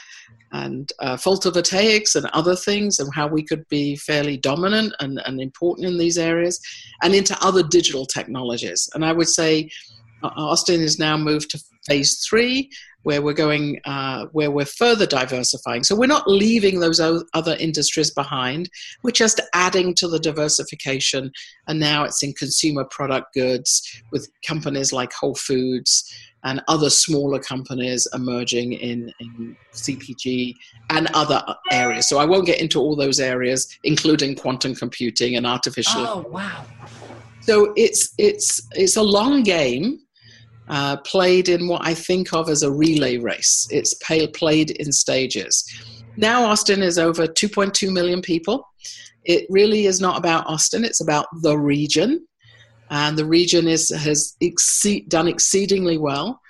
and 0.52 0.90
uh, 0.99 1.17
photovoltaics 1.17 2.17
and 2.17 2.26
other 2.33 2.57
things, 2.57 2.99
and 2.99 3.09
how 3.14 3.29
we 3.29 3.45
could 3.45 3.69
be 3.69 3.97
fairly 3.97 4.37
dominant 4.37 4.93
and, 5.00 5.21
and 5.25 5.40
important 5.40 5.87
in 5.87 5.99
these 5.99 6.19
areas, 6.19 6.61
and 7.02 7.14
into 7.14 7.37
other 7.40 7.62
digital 7.62 8.05
technologies. 8.05 8.88
And 8.95 9.05
I 9.05 9.12
would 9.12 9.29
say 9.29 9.71
uh, 10.23 10.31
Austin 10.37 10.81
has 10.81 10.99
now 10.99 11.17
moved 11.17 11.50
to 11.50 11.62
phase 11.87 12.25
three, 12.29 12.71
where 13.02 13.23
we're 13.23 13.33
going, 13.33 13.80
uh, 13.85 14.26
where 14.33 14.50
we're 14.50 14.66
further 14.66 15.07
diversifying. 15.07 15.85
So 15.85 15.97
we're 15.97 16.07
not 16.07 16.28
leaving 16.28 16.80
those 16.80 17.00
other 17.00 17.57
industries 17.59 18.11
behind. 18.11 18.69
We're 19.02 19.11
just 19.11 19.40
adding 19.54 19.95
to 19.95 20.09
the 20.09 20.19
diversification. 20.19 21.33
And 21.66 21.80
now 21.80 22.04
it's 22.04 22.23
in 22.23 22.33
consumer 22.35 22.85
product 22.85 23.35
goods 23.35 24.02
with 24.12 24.30
companies 24.47 24.92
like 24.92 25.12
Whole 25.12 25.35
Foods 25.35 26.12
and 26.45 26.62
other 26.69 26.90
smaller 26.90 27.38
companies 27.38 28.07
emerging 28.14 28.73
in, 28.73 29.12
in 29.21 29.57
CPG 29.75 30.54
and 30.90 31.09
other 31.14 31.42
areas. 31.71 32.09
So 32.09 32.19
I 32.19 32.25
won't 32.25 32.47
get 32.47 32.61
into 32.61 32.80
all 32.80 32.97
those 32.97 33.21
areas, 33.21 33.78
including 33.85 34.37
quantum 34.37 34.75
computing 34.75 35.37
and 35.37 35.47
artificial. 35.47 36.07
Oh 36.07 36.26
wow! 36.28 36.64
So 37.40 37.73
it's 37.76 38.14
it's 38.19 38.66
it's 38.73 38.97
a 38.97 39.02
long 39.02 39.42
game. 39.42 40.00
Uh, 40.71 40.97
played 40.99 41.49
in 41.49 41.67
what 41.67 41.85
I 41.85 41.95
think 41.95 42.33
of 42.33 42.49
as 42.49 42.62
a 42.62 42.71
relay 42.71 43.17
race. 43.17 43.67
It's 43.71 43.95
pay, 43.95 44.29
played 44.29 44.71
in 44.71 44.93
stages. 44.93 45.65
Now, 46.17 46.45
Austin 46.45 46.81
is 46.81 46.97
over 46.97 47.27
2.2 47.27 47.93
million 47.93 48.23
people. 48.23 48.65
It 49.25 49.47
really 49.50 49.87
is 49.87 50.00
not 50.00 50.17
about 50.17 50.47
Austin, 50.47 50.85
it's 50.85 51.00
about 51.00 51.27
the 51.43 51.59
region 51.59 52.25
and 52.91 53.17
the 53.17 53.25
region 53.25 53.69
is 53.69 53.89
has 53.91 54.37
exceed, 54.41 55.09
done 55.09 55.29
exceedingly 55.29 55.97
well 55.97 56.41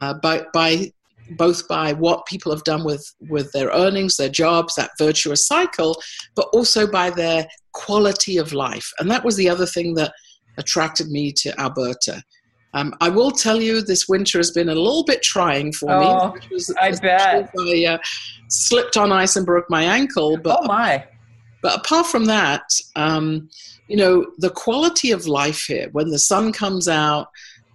uh, 0.00 0.14
by, 0.14 0.44
by 0.52 0.92
both 1.30 1.66
by 1.68 1.92
what 1.94 2.26
people 2.26 2.52
have 2.52 2.64
done 2.64 2.84
with 2.84 3.04
with 3.28 3.50
their 3.52 3.68
earnings, 3.68 4.16
their 4.16 4.28
jobs, 4.28 4.74
that 4.74 4.90
virtuous 4.98 5.46
cycle, 5.46 6.00
but 6.34 6.48
also 6.52 6.90
by 6.90 7.10
their 7.10 7.46
quality 7.72 8.36
of 8.36 8.52
life. 8.52 8.90
And 8.98 9.10
that 9.10 9.24
was 9.24 9.36
the 9.36 9.48
other 9.48 9.66
thing 9.66 9.94
that 9.94 10.12
attracted 10.58 11.08
me 11.08 11.32
to 11.32 11.58
Alberta. 11.58 12.22
Um, 12.72 12.94
I 13.00 13.08
will 13.08 13.32
tell 13.32 13.60
you, 13.60 13.82
this 13.82 14.08
winter 14.08 14.38
has 14.38 14.50
been 14.50 14.68
a 14.68 14.74
little 14.74 15.04
bit 15.04 15.22
trying 15.22 15.72
for 15.72 15.90
oh, 15.90 16.32
me. 16.32 16.40
Was, 16.52 16.74
I 16.80 16.92
bet. 16.92 17.50
I 17.58 17.84
uh, 17.86 17.98
slipped 18.48 18.96
on 18.96 19.10
ice 19.10 19.36
and 19.36 19.44
broke 19.44 19.68
my 19.68 19.82
ankle. 19.82 20.36
But, 20.36 20.60
oh 20.62 20.66
my! 20.66 21.04
But 21.62 21.78
apart 21.78 22.06
from 22.06 22.26
that, 22.26 22.62
um, 22.96 23.48
you 23.88 23.96
know, 23.96 24.26
the 24.38 24.50
quality 24.50 25.10
of 25.10 25.26
life 25.26 25.64
here, 25.66 25.88
when 25.92 26.10
the 26.10 26.18
sun 26.18 26.52
comes 26.52 26.86
out, 26.86 27.28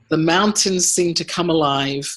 the 0.10 0.18
mountains 0.18 0.92
seem 0.92 1.14
to 1.16 1.26
come 1.26 1.50
alive, 1.50 2.08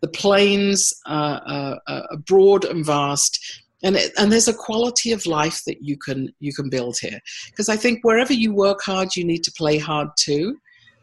the 0.00 0.08
plains 0.08 0.94
uh, 1.06 1.40
uh, 1.46 1.78
are 1.88 2.16
broad 2.26 2.64
and 2.64 2.84
vast. 2.84 3.38
And, 3.82 3.96
it, 3.96 4.12
and 4.18 4.30
there's 4.30 4.48
a 4.48 4.54
quality 4.54 5.12
of 5.12 5.26
life 5.26 5.62
that 5.66 5.78
you 5.80 5.96
can 5.96 6.28
you 6.38 6.52
can 6.52 6.68
build 6.68 6.98
here 7.00 7.18
because 7.46 7.70
I 7.70 7.76
think 7.76 8.04
wherever 8.04 8.34
you 8.34 8.52
work 8.52 8.82
hard 8.82 9.16
you 9.16 9.24
need 9.24 9.42
to 9.44 9.52
play 9.52 9.78
hard 9.78 10.08
too, 10.18 10.58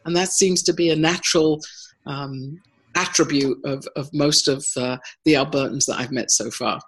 and 0.08 0.16
that 0.16 0.32
seems 0.32 0.62
to 0.64 0.72
be 0.72 0.90
a 0.90 0.96
natural 0.96 1.60
um, 2.06 2.60
attribute 2.96 3.58
of, 3.64 3.86
of 3.94 4.12
most 4.12 4.48
of 4.48 4.66
uh, 4.76 4.96
the 5.24 5.34
Albertans 5.34 5.86
that 5.86 6.00
I've 6.00 6.10
met 6.10 6.30
so 6.32 6.50
far. 6.50 6.80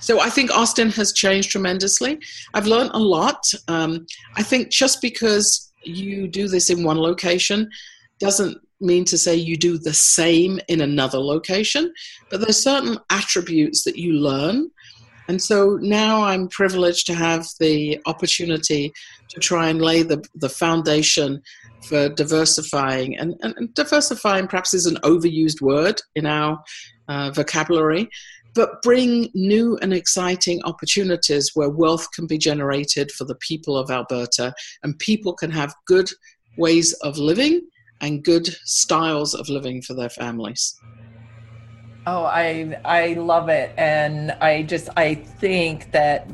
So 0.00 0.20
I 0.20 0.30
think 0.30 0.50
Austin 0.50 0.90
has 0.90 1.12
changed 1.12 1.50
tremendously. 1.50 2.18
I've 2.54 2.66
learned 2.66 2.90
a 2.92 2.98
lot. 2.98 3.42
Um, 3.68 4.06
I 4.36 4.42
think 4.42 4.70
just 4.70 5.00
because 5.00 5.72
you 5.84 6.28
do 6.28 6.48
this 6.48 6.70
in 6.70 6.84
one 6.84 6.98
location 6.98 7.68
doesn't 8.18 8.58
mean 8.80 9.04
to 9.04 9.18
say 9.18 9.34
you 9.34 9.56
do 9.56 9.78
the 9.78 9.94
same 9.94 10.58
in 10.68 10.80
another 10.80 11.18
location, 11.18 11.92
but 12.30 12.40
there's 12.40 12.62
certain 12.62 12.98
attributes 13.10 13.84
that 13.84 13.96
you 13.96 14.14
learn. 14.14 14.70
And 15.30 15.40
so 15.40 15.78
now 15.80 16.24
I'm 16.24 16.48
privileged 16.48 17.06
to 17.06 17.14
have 17.14 17.46
the 17.60 18.00
opportunity 18.06 18.92
to 19.28 19.38
try 19.38 19.68
and 19.68 19.80
lay 19.80 20.02
the, 20.02 20.20
the 20.34 20.48
foundation 20.48 21.40
for 21.84 22.08
diversifying. 22.08 23.16
And, 23.16 23.36
and, 23.40 23.54
and 23.56 23.72
diversifying 23.74 24.48
perhaps 24.48 24.74
is 24.74 24.86
an 24.86 24.96
overused 25.04 25.60
word 25.60 26.02
in 26.16 26.26
our 26.26 26.60
uh, 27.06 27.30
vocabulary, 27.30 28.08
but 28.56 28.82
bring 28.82 29.30
new 29.32 29.78
and 29.80 29.94
exciting 29.94 30.64
opportunities 30.64 31.52
where 31.54 31.70
wealth 31.70 32.10
can 32.10 32.26
be 32.26 32.36
generated 32.36 33.12
for 33.12 33.24
the 33.24 33.36
people 33.36 33.76
of 33.76 33.88
Alberta 33.88 34.52
and 34.82 34.98
people 34.98 35.32
can 35.32 35.52
have 35.52 35.72
good 35.86 36.10
ways 36.56 36.92
of 37.04 37.18
living 37.18 37.60
and 38.00 38.24
good 38.24 38.48
styles 38.64 39.34
of 39.34 39.48
living 39.48 39.80
for 39.80 39.94
their 39.94 40.10
families. 40.10 40.74
Oh, 42.12 42.24
I 42.24 42.76
I 42.84 43.12
love 43.12 43.48
it, 43.50 43.72
and 43.78 44.32
I 44.32 44.62
just 44.62 44.88
I 44.96 45.14
think 45.14 45.92
that 45.92 46.28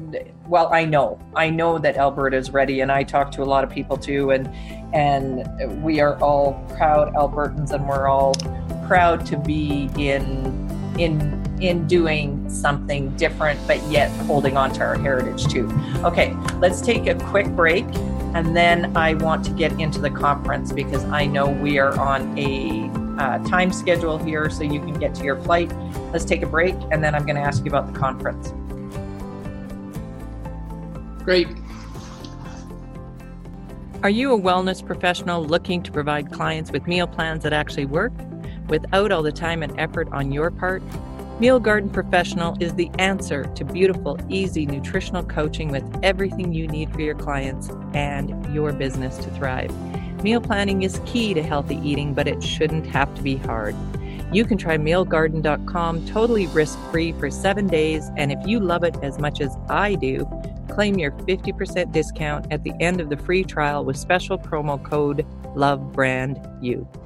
well, 0.49 0.73
I 0.73 0.87
know 0.87 1.21
I 1.35 1.51
know 1.51 1.77
that 1.77 1.99
Alberta 1.99 2.39
is 2.39 2.51
ready, 2.51 2.81
and 2.81 2.91
I 2.91 3.03
talk 3.03 3.31
to 3.33 3.43
a 3.43 3.45
lot 3.45 3.63
of 3.63 3.69
people 3.69 3.99
too, 3.99 4.31
and 4.31 4.49
and 4.95 5.85
we 5.85 6.01
are 6.01 6.19
all 6.23 6.55
proud 6.79 7.13
Albertans, 7.13 7.73
and 7.73 7.87
we're 7.87 8.09
all 8.09 8.33
proud 8.87 9.27
to 9.27 9.37
be 9.37 9.91
in 9.99 10.97
in 10.99 11.45
in 11.61 11.87
doing 11.87 12.49
something 12.49 13.15
different, 13.17 13.61
but 13.67 13.83
yet 13.91 14.11
holding 14.23 14.57
on 14.57 14.73
to 14.73 14.81
our 14.81 14.97
heritage 14.97 15.47
too. 15.47 15.71
Okay, 16.05 16.35
let's 16.59 16.81
take 16.81 17.07
a 17.07 17.17
quick 17.17 17.49
break. 17.49 17.85
And 18.35 18.57
then 18.57 18.97
I 18.97 19.13
want 19.13 19.45
to 19.45 19.51
get 19.51 19.79
into 19.79 19.99
the 19.99 20.11
conference 20.11 20.73
because 20.73 21.05
I 21.05 21.27
know 21.27 21.51
we 21.51 21.79
are 21.79 21.99
on 22.01 22.39
a 22.39 22.89
uh, 23.19 23.39
time 23.45 23.73
schedule 23.73 24.19
here 24.19 24.51
so 24.51 24.63
you 24.63 24.81
can 24.81 24.95
get 24.95 25.15
to 25.17 25.25
your 25.25 25.37
flight. 25.37 25.73
Let's 26.13 26.25
take 26.25 26.43
a 26.43 26.47
break 26.47 26.75
and 26.91 27.03
then 27.03 27.15
I'm 27.15 27.25
going 27.25 27.37
to 27.37 27.43
ask 27.43 27.65
you 27.65 27.71
about 27.71 27.93
the 27.93 27.99
conference. 27.99 28.53
Great. 31.25 31.49
Are 34.03 34.11
you 34.11 34.33
a 34.33 34.41
wellness 34.41 34.85
professional 34.87 35.45
looking 35.45 35.83
to 35.83 35.91
provide 35.91 36.31
clients 36.31 36.71
with 36.71 36.87
meal 36.87 37.09
plans 37.09 37.43
that 37.43 37.53
actually 37.53 37.87
work 37.87 38.13
without 38.69 39.11
all 39.11 39.23
the 39.23 39.33
time 39.33 39.63
and 39.63 39.79
effort 39.81 40.09
on 40.13 40.31
your 40.31 40.51
part? 40.51 40.83
Meal 41.41 41.61
Garden 41.61 41.91
Professional 41.91 42.57
is 42.61 42.73
the 42.75 42.91
answer 42.99 43.45
to 43.45 43.65
beautiful, 43.65 44.19
easy 44.29 44.65
nutritional 44.65 45.23
coaching 45.23 45.69
with 45.69 45.85
everything 46.03 46.55
you 46.55 46.67
need 46.67 46.91
for 46.93 47.03
your 47.03 47.15
clients 47.15 47.71
and 47.93 48.55
your 48.55 48.73
business 48.73 49.19
to 49.19 49.31
thrive. 49.33 49.71
Meal 50.27 50.41
planning 50.41 50.83
is 50.83 51.01
key 51.07 51.35
to 51.35 51.41
healthy 51.41 51.77
eating, 51.85 52.13
but 52.13 52.27
it 52.27 52.43
shouldn't 52.43 52.85
have 52.89 53.15
to 53.15 53.23
be 53.23 53.37
hard. 53.37 53.77
You 54.33 54.45
can 54.45 54.59
try 54.59 54.77
mealgarden.com 54.77 56.05
totally 56.09 56.49
risk 56.49 56.77
free 56.91 57.13
for 57.13 57.31
seven 57.31 57.69
days, 57.69 58.11
and 58.17 58.33
if 58.33 58.45
you 58.45 58.59
love 58.59 58.83
it 58.83 58.97
as 59.05 59.21
much 59.21 59.41
as 59.41 59.57
I 59.69 59.95
do, 59.95 60.29
claim 60.69 60.99
your 60.99 61.13
50% 61.13 61.93
discount 61.93 62.49
at 62.51 62.65
the 62.65 62.73
end 62.81 63.01
of 63.01 63.09
the 63.09 63.17
free 63.17 63.45
trial 63.45 63.85
with 63.85 63.97
special 63.97 64.37
promo 64.37 64.83
code 64.83 65.25
LOVEBRANDYOU. 65.55 67.06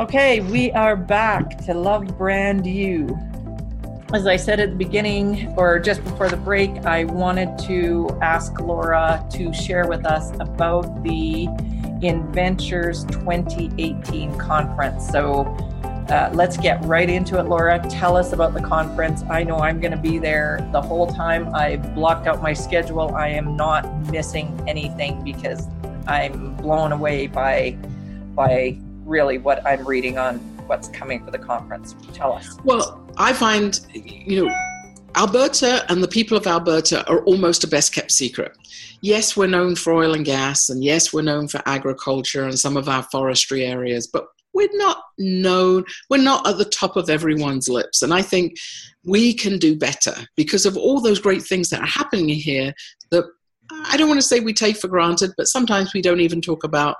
Okay, 0.00 0.40
we 0.40 0.72
are 0.72 0.96
back 0.96 1.58
to 1.66 1.74
Love 1.74 2.16
Brand 2.16 2.66
You. 2.66 3.18
As 4.14 4.26
I 4.26 4.36
said 4.36 4.58
at 4.58 4.70
the 4.70 4.76
beginning, 4.76 5.52
or 5.58 5.78
just 5.78 6.02
before 6.04 6.30
the 6.30 6.38
break, 6.38 6.70
I 6.86 7.04
wanted 7.04 7.58
to 7.66 8.08
ask 8.22 8.58
Laura 8.60 9.22
to 9.32 9.52
share 9.52 9.86
with 9.86 10.06
us 10.06 10.32
about 10.40 11.02
the 11.02 11.48
Inventures 12.00 13.04
2018 13.10 14.38
conference. 14.38 15.06
So 15.06 15.42
uh, 16.08 16.30
let's 16.32 16.56
get 16.56 16.82
right 16.86 17.10
into 17.10 17.38
it, 17.38 17.42
Laura. 17.42 17.78
Tell 17.90 18.16
us 18.16 18.32
about 18.32 18.54
the 18.54 18.62
conference. 18.62 19.22
I 19.28 19.44
know 19.44 19.58
I'm 19.58 19.82
going 19.82 19.92
to 19.92 19.98
be 19.98 20.16
there 20.16 20.66
the 20.72 20.80
whole 20.80 21.08
time. 21.08 21.54
I've 21.54 21.94
blocked 21.94 22.26
out 22.26 22.40
my 22.40 22.54
schedule. 22.54 23.14
I 23.14 23.28
am 23.28 23.54
not 23.54 23.94
missing 24.10 24.64
anything 24.66 25.22
because 25.22 25.68
I'm 26.06 26.54
blown 26.56 26.92
away 26.92 27.26
by 27.26 27.76
by 28.34 28.78
really 29.10 29.38
what 29.38 29.66
I'm 29.66 29.84
reading 29.86 30.16
on 30.16 30.38
what's 30.68 30.88
coming 30.88 31.22
for 31.24 31.32
the 31.32 31.38
conference. 31.38 31.96
Tell 32.14 32.32
us. 32.32 32.56
Well, 32.64 33.04
I 33.16 33.32
find, 33.32 33.80
you 33.92 34.46
know, 34.46 34.54
Alberta 35.16 35.84
and 35.90 36.02
the 36.02 36.08
people 36.08 36.36
of 36.36 36.46
Alberta 36.46 37.06
are 37.10 37.22
almost 37.24 37.64
a 37.64 37.66
best 37.66 37.92
kept 37.92 38.12
secret. 38.12 38.56
Yes, 39.02 39.36
we're 39.36 39.48
known 39.48 39.74
for 39.74 39.92
oil 39.92 40.14
and 40.14 40.24
gas, 40.24 40.68
and 40.68 40.84
yes, 40.84 41.12
we're 41.12 41.22
known 41.22 41.48
for 41.48 41.60
agriculture 41.66 42.44
and 42.44 42.58
some 42.58 42.76
of 42.76 42.88
our 42.88 43.02
forestry 43.02 43.64
areas, 43.64 44.06
but 44.06 44.26
we're 44.54 44.68
not 44.74 45.02
known, 45.18 45.84
we're 46.08 46.18
not 46.18 46.46
at 46.46 46.58
the 46.58 46.64
top 46.64 46.96
of 46.96 47.10
everyone's 47.10 47.68
lips. 47.68 48.02
And 48.02 48.14
I 48.14 48.22
think 48.22 48.56
we 49.04 49.34
can 49.34 49.58
do 49.58 49.76
better 49.76 50.14
because 50.36 50.66
of 50.66 50.76
all 50.76 51.00
those 51.00 51.18
great 51.18 51.42
things 51.42 51.70
that 51.70 51.80
are 51.80 51.86
happening 51.86 52.28
here 52.28 52.72
that 53.10 53.24
I 53.86 53.96
don't 53.96 54.08
want 54.08 54.20
to 54.20 54.26
say 54.26 54.40
we 54.40 54.52
take 54.52 54.76
for 54.76 54.88
granted, 54.88 55.32
but 55.36 55.46
sometimes 55.46 55.94
we 55.94 56.02
don't 56.02 56.20
even 56.20 56.40
talk 56.40 56.64
about 56.64 56.96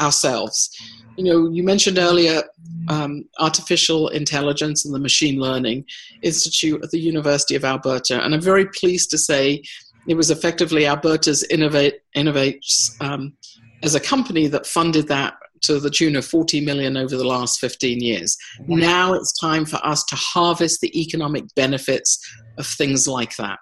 ourselves. 0.00 0.70
You 1.16 1.24
know, 1.24 1.50
you 1.50 1.62
mentioned 1.62 1.98
earlier 1.98 2.42
um, 2.88 3.24
artificial 3.38 4.08
intelligence 4.08 4.84
and 4.84 4.94
the 4.94 4.98
machine 4.98 5.40
learning 5.40 5.84
institute 6.22 6.82
at 6.82 6.90
the 6.90 6.98
University 6.98 7.54
of 7.54 7.64
Alberta, 7.64 8.22
and 8.22 8.34
I'm 8.34 8.40
very 8.40 8.66
pleased 8.66 9.10
to 9.10 9.18
say 9.18 9.62
it 10.06 10.14
was 10.14 10.30
effectively 10.30 10.86
Alberta's 10.86 11.44
Innovate 11.44 12.00
Innovates 12.16 13.00
um, 13.00 13.34
as 13.82 13.94
a 13.94 14.00
company 14.00 14.46
that 14.48 14.66
funded 14.66 15.08
that 15.08 15.34
to 15.66 15.80
the 15.80 15.90
tune 15.90 16.16
of 16.16 16.24
40 16.24 16.60
million 16.60 16.96
over 16.96 17.16
the 17.16 17.26
last 17.26 17.60
15 17.60 18.00
years. 18.00 18.36
Now 18.66 19.14
it's 19.14 19.38
time 19.38 19.64
for 19.64 19.84
us 19.84 20.04
to 20.04 20.16
harvest 20.16 20.80
the 20.80 21.00
economic 21.00 21.44
benefits 21.54 22.18
of 22.58 22.66
things 22.66 23.06
like 23.08 23.36
that. 23.36 23.58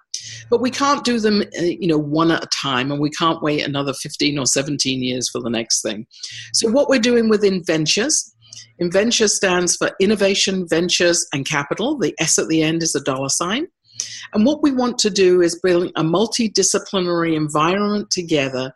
But 0.49 0.61
we 0.61 0.69
can't 0.69 1.03
do 1.03 1.19
them, 1.19 1.41
uh, 1.41 1.63
you 1.63 1.87
know, 1.87 1.97
one 1.97 2.31
at 2.31 2.43
a 2.43 2.47
time, 2.47 2.91
and 2.91 3.01
we 3.01 3.09
can't 3.09 3.41
wait 3.41 3.65
another 3.65 3.93
15 3.93 4.37
or 4.37 4.45
17 4.45 5.01
years 5.01 5.29
for 5.29 5.41
the 5.41 5.49
next 5.49 5.81
thing. 5.81 6.05
So 6.53 6.69
what 6.69 6.89
we're 6.89 6.99
doing 6.99 7.29
with 7.29 7.43
Inventures, 7.43 8.33
Inventure 8.79 9.27
stands 9.27 9.75
for 9.75 9.91
Innovation, 9.99 10.67
Ventures, 10.67 11.27
and 11.33 11.45
Capital. 11.45 11.97
The 11.97 12.13
S 12.19 12.37
at 12.37 12.47
the 12.47 12.61
end 12.61 12.83
is 12.83 12.95
a 12.95 13.03
dollar 13.03 13.29
sign. 13.29 13.67
And 14.33 14.45
what 14.45 14.63
we 14.63 14.71
want 14.71 14.97
to 14.99 15.09
do 15.09 15.41
is 15.41 15.59
build 15.61 15.91
a 15.95 16.03
multidisciplinary 16.03 17.35
environment 17.35 18.09
together 18.09 18.73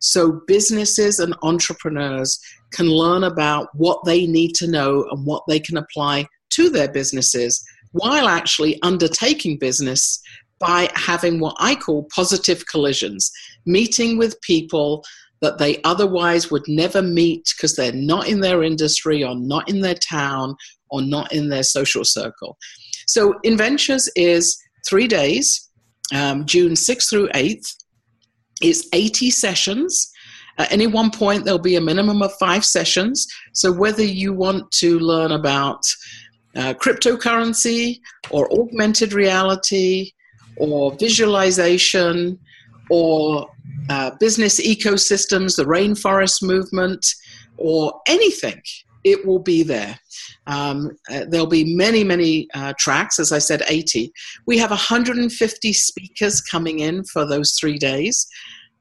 so 0.00 0.40
businesses 0.46 1.18
and 1.18 1.34
entrepreneurs 1.42 2.38
can 2.72 2.86
learn 2.86 3.24
about 3.24 3.68
what 3.74 4.04
they 4.04 4.26
need 4.26 4.54
to 4.54 4.66
know 4.66 5.06
and 5.10 5.26
what 5.26 5.42
they 5.48 5.60
can 5.60 5.76
apply 5.76 6.26
to 6.50 6.68
their 6.68 6.90
businesses 6.90 7.62
while 7.92 8.28
actually 8.28 8.80
undertaking 8.82 9.58
business 9.58 10.20
by 10.58 10.90
having 10.94 11.40
what 11.40 11.56
I 11.58 11.74
call 11.74 12.08
positive 12.14 12.66
collisions, 12.66 13.30
meeting 13.66 14.18
with 14.18 14.40
people 14.42 15.04
that 15.40 15.58
they 15.58 15.80
otherwise 15.82 16.50
would 16.50 16.68
never 16.68 17.00
meet 17.00 17.50
because 17.56 17.74
they're 17.74 17.92
not 17.92 18.28
in 18.28 18.40
their 18.40 18.62
industry 18.62 19.24
or 19.24 19.34
not 19.34 19.68
in 19.68 19.80
their 19.80 19.94
town 19.94 20.54
or 20.90 21.00
not 21.00 21.32
in 21.32 21.48
their 21.48 21.62
social 21.62 22.04
circle. 22.04 22.58
So, 23.06 23.34
Inventures 23.42 24.08
is 24.16 24.60
three 24.86 25.08
days, 25.08 25.68
um, 26.14 26.44
June 26.44 26.72
6th 26.72 27.08
through 27.08 27.28
8th. 27.30 27.74
It's 28.60 28.88
80 28.92 29.30
sessions. 29.30 30.10
At 30.58 30.72
any 30.72 30.86
one 30.86 31.10
point, 31.10 31.44
there'll 31.44 31.58
be 31.58 31.76
a 31.76 31.80
minimum 31.80 32.22
of 32.22 32.34
five 32.34 32.64
sessions. 32.64 33.26
So, 33.52 33.72
whether 33.72 34.04
you 34.04 34.32
want 34.32 34.70
to 34.72 34.98
learn 34.98 35.32
about 35.32 35.82
uh, 36.54 36.74
cryptocurrency 36.74 38.00
or 38.30 38.52
augmented 38.52 39.12
reality 39.12 40.12
or 40.56 40.94
visualization 40.96 42.38
or 42.90 43.48
uh, 43.88 44.10
business 44.20 44.60
ecosystems, 44.60 45.56
the 45.56 45.64
rainforest 45.64 46.42
movement, 46.42 47.14
or 47.56 48.00
anything, 48.06 48.60
it 49.04 49.24
will 49.24 49.38
be 49.38 49.62
there. 49.62 49.98
Um, 50.50 50.90
uh, 51.10 51.26
there'll 51.28 51.46
be 51.46 51.76
many, 51.76 52.02
many 52.02 52.48
uh, 52.54 52.74
tracks, 52.76 53.18
as 53.20 53.30
I 53.30 53.38
said, 53.38 53.62
80. 53.68 54.12
We 54.46 54.58
have 54.58 54.70
150 54.70 55.72
speakers 55.72 56.40
coming 56.40 56.80
in 56.80 57.04
for 57.04 57.24
those 57.24 57.56
three 57.58 57.78
days. 57.78 58.26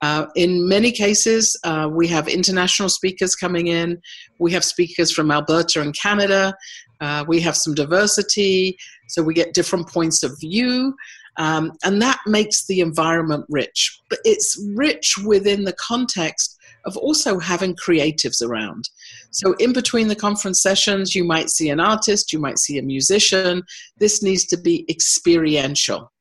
Uh, 0.01 0.25
in 0.36 0.67
many 0.67 0.91
cases, 0.91 1.60
uh, 1.65 1.88
we 1.91 2.08
have 2.08 2.27
international 2.27 2.89
speakers 2.89 3.36
coming 3.36 3.67
in. 3.67 4.01
We 4.39 4.51
have 4.53 4.63
speakers 4.63 5.12
from 5.12 5.29
Alberta 5.29 5.82
and 5.82 5.93
Canada. 5.93 6.55
Uh, 7.01 7.23
we 7.27 7.39
have 7.41 7.55
some 7.55 7.75
diversity, 7.75 8.77
so 9.08 9.21
we 9.21 9.34
get 9.34 9.53
different 9.53 9.88
points 9.88 10.23
of 10.23 10.39
view. 10.39 10.95
Um, 11.38 11.71
and 11.84 12.01
that 12.01 12.19
makes 12.25 12.65
the 12.65 12.79
environment 12.79 13.45
rich. 13.49 14.01
But 14.10 14.19
it's 14.23 14.62
rich 14.75 15.15
within 15.23 15.65
the 15.65 15.73
context 15.73 16.58
of 16.85 16.97
also 16.97 17.39
having 17.39 17.75
creatives 17.75 18.41
around. 18.41 18.89
So, 19.31 19.53
in 19.59 19.73
between 19.73 20.07
the 20.07 20.15
conference 20.15 20.61
sessions, 20.61 21.15
you 21.15 21.23
might 21.23 21.49
see 21.49 21.69
an 21.69 21.79
artist, 21.79 22.33
you 22.33 22.39
might 22.39 22.59
see 22.59 22.77
a 22.77 22.83
musician. 22.83 23.63
This 23.97 24.23
needs 24.23 24.45
to 24.47 24.57
be 24.57 24.85
experiential. 24.89 26.11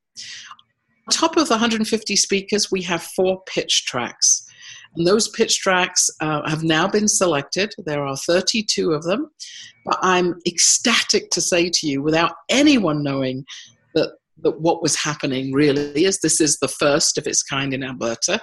On 1.09 1.13
top 1.13 1.37
of 1.37 1.49
the 1.49 1.55
150 1.55 2.17
speakers, 2.17 2.71
we 2.71 2.83
have 2.83 3.03
four 3.03 3.43
pitch 3.47 3.85
tracks. 3.87 4.45
And 4.95 5.07
those 5.07 5.29
pitch 5.29 5.61
tracks 5.61 6.11
uh, 6.21 6.49
have 6.49 6.63
now 6.63 6.89
been 6.89 7.09
selected. 7.09 7.73
There 7.87 8.05
are 8.05 8.17
32 8.17 8.93
of 8.93 9.05
them. 9.05 9.31
But 9.85 9.99
I'm 10.03 10.35
ecstatic 10.47 11.31
to 11.31 11.41
say 11.41 11.71
to 11.71 11.87
you, 11.87 12.03
without 12.03 12.33
anyone 12.49 13.03
knowing, 13.03 13.45
that, 13.95 14.17
that 14.43 14.61
what 14.61 14.83
was 14.83 14.97
happening 14.97 15.53
really 15.53 16.05
is 16.05 16.19
this 16.19 16.41
is 16.41 16.59
the 16.59 16.69
first 16.69 17.17
of 17.17 17.27
its 17.27 17.43
kind 17.43 17.73
in 17.73 17.83
Alberta. 17.83 18.41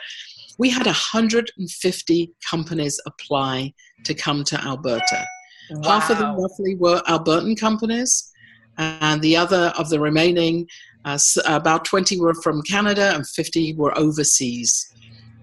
We 0.58 0.70
had 0.70 0.86
150 0.86 2.34
companies 2.50 3.00
apply 3.06 3.74
to 4.06 4.14
come 4.14 4.44
to 4.46 4.62
Alberta. 4.64 5.26
Wow. 5.72 6.00
Half 6.00 6.10
of 6.12 6.18
them 6.20 6.36
roughly 6.40 6.76
were 6.76 7.02
Albertan 7.08 7.60
companies, 7.60 8.32
and 8.78 9.22
the 9.22 9.38
other 9.38 9.74
of 9.78 9.90
the 9.90 10.00
remaining, 10.00 10.68
uh, 11.06 11.18
about 11.46 11.86
20 11.86 12.20
were 12.20 12.34
from 12.36 12.62
Canada 12.64 13.14
and 13.16 13.28
50 13.28 13.74
were 13.76 13.98
overseas. 13.98 14.92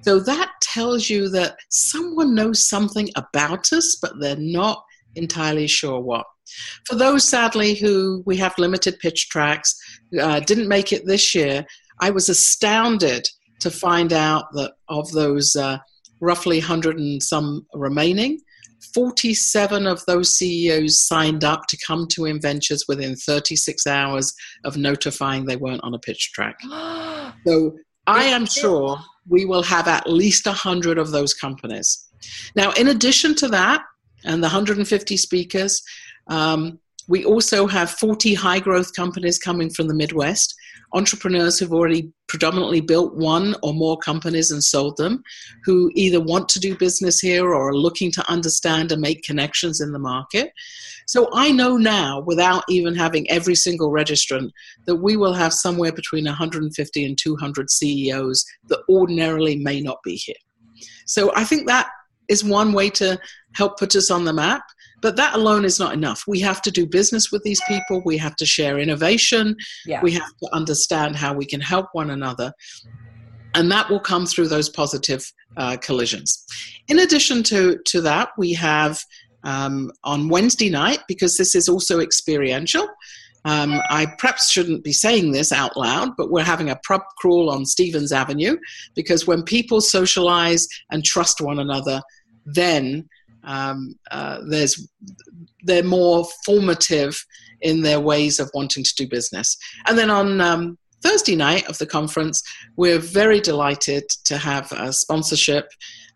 So 0.02 0.18
that 0.20 0.50
tells 0.60 1.08
you 1.08 1.28
that 1.30 1.56
someone 1.70 2.34
knows 2.34 2.68
something 2.68 3.08
about 3.16 3.72
us, 3.72 3.96
but 4.00 4.18
they're 4.18 4.36
not 4.36 4.84
entirely 5.14 5.66
sure 5.66 6.00
what. 6.00 6.26
For 6.86 6.96
those, 6.96 7.26
sadly, 7.26 7.74
who 7.74 8.22
we 8.26 8.36
have 8.38 8.58
limited 8.58 8.98
pitch 8.98 9.28
tracks, 9.28 9.76
uh, 10.20 10.40
didn't 10.40 10.68
make 10.68 10.92
it 10.92 11.06
this 11.06 11.34
year, 11.34 11.64
I 12.00 12.10
was 12.10 12.28
astounded 12.28 13.28
to 13.62 13.70
find 13.70 14.12
out 14.12 14.44
that 14.54 14.74
of 14.88 15.10
those 15.12 15.56
uh, 15.56 15.78
roughly 16.20 16.58
100 16.58 16.98
and 16.98 17.22
some 17.22 17.66
remaining, 17.74 18.40
47 18.94 19.86
of 19.86 20.04
those 20.06 20.36
CEOs 20.36 21.06
signed 21.06 21.44
up 21.44 21.66
to 21.68 21.78
come 21.86 22.06
to 22.08 22.26
Inventures 22.26 22.84
within 22.88 23.16
36 23.16 23.86
hours 23.86 24.34
of 24.64 24.76
notifying 24.76 25.46
they 25.46 25.56
weren't 25.56 25.82
on 25.84 25.94
a 25.94 25.98
pitch 25.98 26.32
track. 26.32 26.58
so 27.46 27.76
I 28.06 28.24
am 28.24 28.46
sure 28.46 28.98
we 29.28 29.44
will 29.44 29.62
have 29.62 29.88
at 29.88 30.08
least 30.08 30.46
100 30.46 30.98
of 30.98 31.10
those 31.10 31.32
companies. 31.32 32.08
Now, 32.56 32.72
in 32.72 32.88
addition 32.88 33.34
to 33.36 33.48
that, 33.48 33.82
and 34.24 34.42
the 34.42 34.48
150 34.48 35.16
speakers, 35.16 35.82
um, 36.28 36.78
we 37.08 37.24
also 37.24 37.66
have 37.66 37.90
40 37.90 38.34
high 38.34 38.60
growth 38.60 38.94
companies 38.94 39.38
coming 39.38 39.70
from 39.70 39.88
the 39.88 39.94
Midwest, 39.94 40.54
entrepreneurs 40.94 41.58
who've 41.58 41.72
already 41.72 42.12
predominantly 42.28 42.80
built 42.80 43.14
one 43.14 43.54
or 43.62 43.74
more 43.74 43.98
companies 43.98 44.50
and 44.50 44.62
sold 44.62 44.96
them, 44.96 45.22
who 45.64 45.90
either 45.94 46.20
want 46.20 46.48
to 46.48 46.60
do 46.60 46.76
business 46.76 47.20
here 47.20 47.46
or 47.46 47.68
are 47.68 47.76
looking 47.76 48.10
to 48.12 48.30
understand 48.30 48.92
and 48.92 49.00
make 49.00 49.22
connections 49.22 49.80
in 49.80 49.92
the 49.92 49.98
market. 49.98 50.50
So 51.06 51.28
I 51.32 51.50
know 51.50 51.76
now, 51.76 52.20
without 52.20 52.64
even 52.68 52.94
having 52.94 53.30
every 53.30 53.54
single 53.54 53.90
registrant, 53.90 54.50
that 54.86 54.96
we 54.96 55.16
will 55.16 55.34
have 55.34 55.52
somewhere 55.52 55.92
between 55.92 56.24
150 56.24 57.04
and 57.04 57.18
200 57.18 57.70
CEOs 57.70 58.44
that 58.68 58.82
ordinarily 58.88 59.56
may 59.56 59.80
not 59.80 59.98
be 60.02 60.14
here. 60.14 60.34
So 61.06 61.32
I 61.34 61.44
think 61.44 61.66
that 61.66 61.88
is 62.28 62.44
one 62.44 62.72
way 62.72 62.88
to 62.90 63.18
help 63.54 63.78
put 63.78 63.94
us 63.96 64.10
on 64.10 64.24
the 64.24 64.32
map. 64.32 64.62
But 65.02 65.16
that 65.16 65.34
alone 65.34 65.64
is 65.64 65.78
not 65.78 65.92
enough. 65.92 66.24
We 66.26 66.40
have 66.40 66.62
to 66.62 66.70
do 66.70 66.86
business 66.86 67.30
with 67.30 67.42
these 67.42 67.60
people. 67.68 68.02
We 68.04 68.16
have 68.18 68.36
to 68.36 68.46
share 68.46 68.78
innovation. 68.78 69.56
Yeah. 69.84 70.00
We 70.02 70.12
have 70.12 70.36
to 70.42 70.48
understand 70.54 71.16
how 71.16 71.34
we 71.34 71.44
can 71.44 71.60
help 71.60 71.86
one 71.92 72.10
another. 72.10 72.52
And 73.54 73.70
that 73.70 73.90
will 73.90 74.00
come 74.00 74.24
through 74.24 74.48
those 74.48 74.68
positive 74.70 75.30
uh, 75.56 75.76
collisions. 75.82 76.46
In 76.88 77.00
addition 77.00 77.42
to, 77.44 77.78
to 77.86 78.00
that, 78.00 78.30
we 78.38 78.54
have 78.54 78.98
um, 79.44 79.90
on 80.04 80.28
Wednesday 80.28 80.70
night, 80.70 81.00
because 81.08 81.36
this 81.36 81.54
is 81.54 81.68
also 81.68 82.00
experiential, 82.00 82.86
um, 83.44 83.80
I 83.90 84.06
perhaps 84.18 84.50
shouldn't 84.50 84.84
be 84.84 84.92
saying 84.92 85.32
this 85.32 85.50
out 85.50 85.76
loud, 85.76 86.10
but 86.16 86.30
we're 86.30 86.44
having 86.44 86.70
a 86.70 86.78
pub 86.86 87.02
crawl 87.18 87.50
on 87.50 87.66
Stephens 87.66 88.12
Avenue 88.12 88.56
because 88.94 89.26
when 89.26 89.42
people 89.42 89.80
socialize 89.80 90.66
and 90.92 91.04
trust 91.04 91.40
one 91.40 91.58
another, 91.58 92.02
then 92.46 93.08
um, 93.44 93.94
uh, 94.10 94.38
there's 94.48 94.88
they're 95.64 95.82
more 95.82 96.26
formative 96.44 97.24
in 97.60 97.82
their 97.82 98.00
ways 98.00 98.40
of 98.40 98.50
wanting 98.54 98.84
to 98.84 98.94
do 98.96 99.08
business. 99.08 99.56
And 99.86 99.96
then 99.96 100.10
on 100.10 100.40
um, 100.40 100.78
Thursday 101.02 101.36
night 101.36 101.68
of 101.68 101.78
the 101.78 101.86
conference, 101.86 102.42
we're 102.76 102.98
very 102.98 103.40
delighted 103.40 104.04
to 104.24 104.36
have 104.36 104.70
a 104.72 104.92
sponsorship 104.92 105.68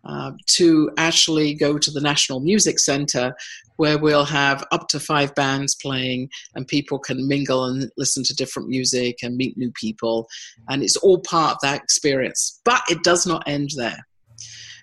uh, 0.05 0.33
to 0.47 0.91
actually 0.99 1.55
go 1.55 1.79
to 1.79 1.91
the 1.91 2.01
National 2.01 2.41
Music 2.41 2.79
Center 2.79 3.35
where 3.77 3.99
we'll 3.99 4.25
have 4.25 4.65
up 4.73 4.89
to 4.89 5.01
five 5.01 5.35
bands 5.35 5.75
playing 5.75 6.31
and 6.55 6.67
people 6.67 6.99
can 6.99 7.29
mingle 7.29 7.65
and 7.65 7.91
listen 7.97 8.23
to 8.25 8.35
different 8.35 8.69
music 8.69 9.19
and 9.23 9.37
meet 9.37 9.57
new 9.57 9.71
people. 9.73 10.29
And 10.69 10.83
it's 10.83 10.97
all 10.97 11.19
part 11.19 11.55
of 11.55 11.59
that 11.63 11.83
experience. 11.83 12.61
But 12.65 12.83
it 12.89 13.03
does 13.03 13.27
not 13.27 13.43
end 13.47 13.71
there. 13.77 14.07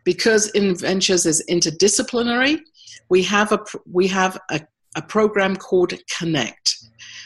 Because 0.03 0.49
Inventures 0.51 1.25
is 1.25 1.43
interdisciplinary, 1.49 2.59
we 3.09 3.23
have 3.23 3.51
a, 3.51 3.59
we 3.91 4.07
have 4.07 4.37
a, 4.51 4.61
a 4.95 5.01
program 5.01 5.55
called 5.55 5.93
Connect. 6.17 6.75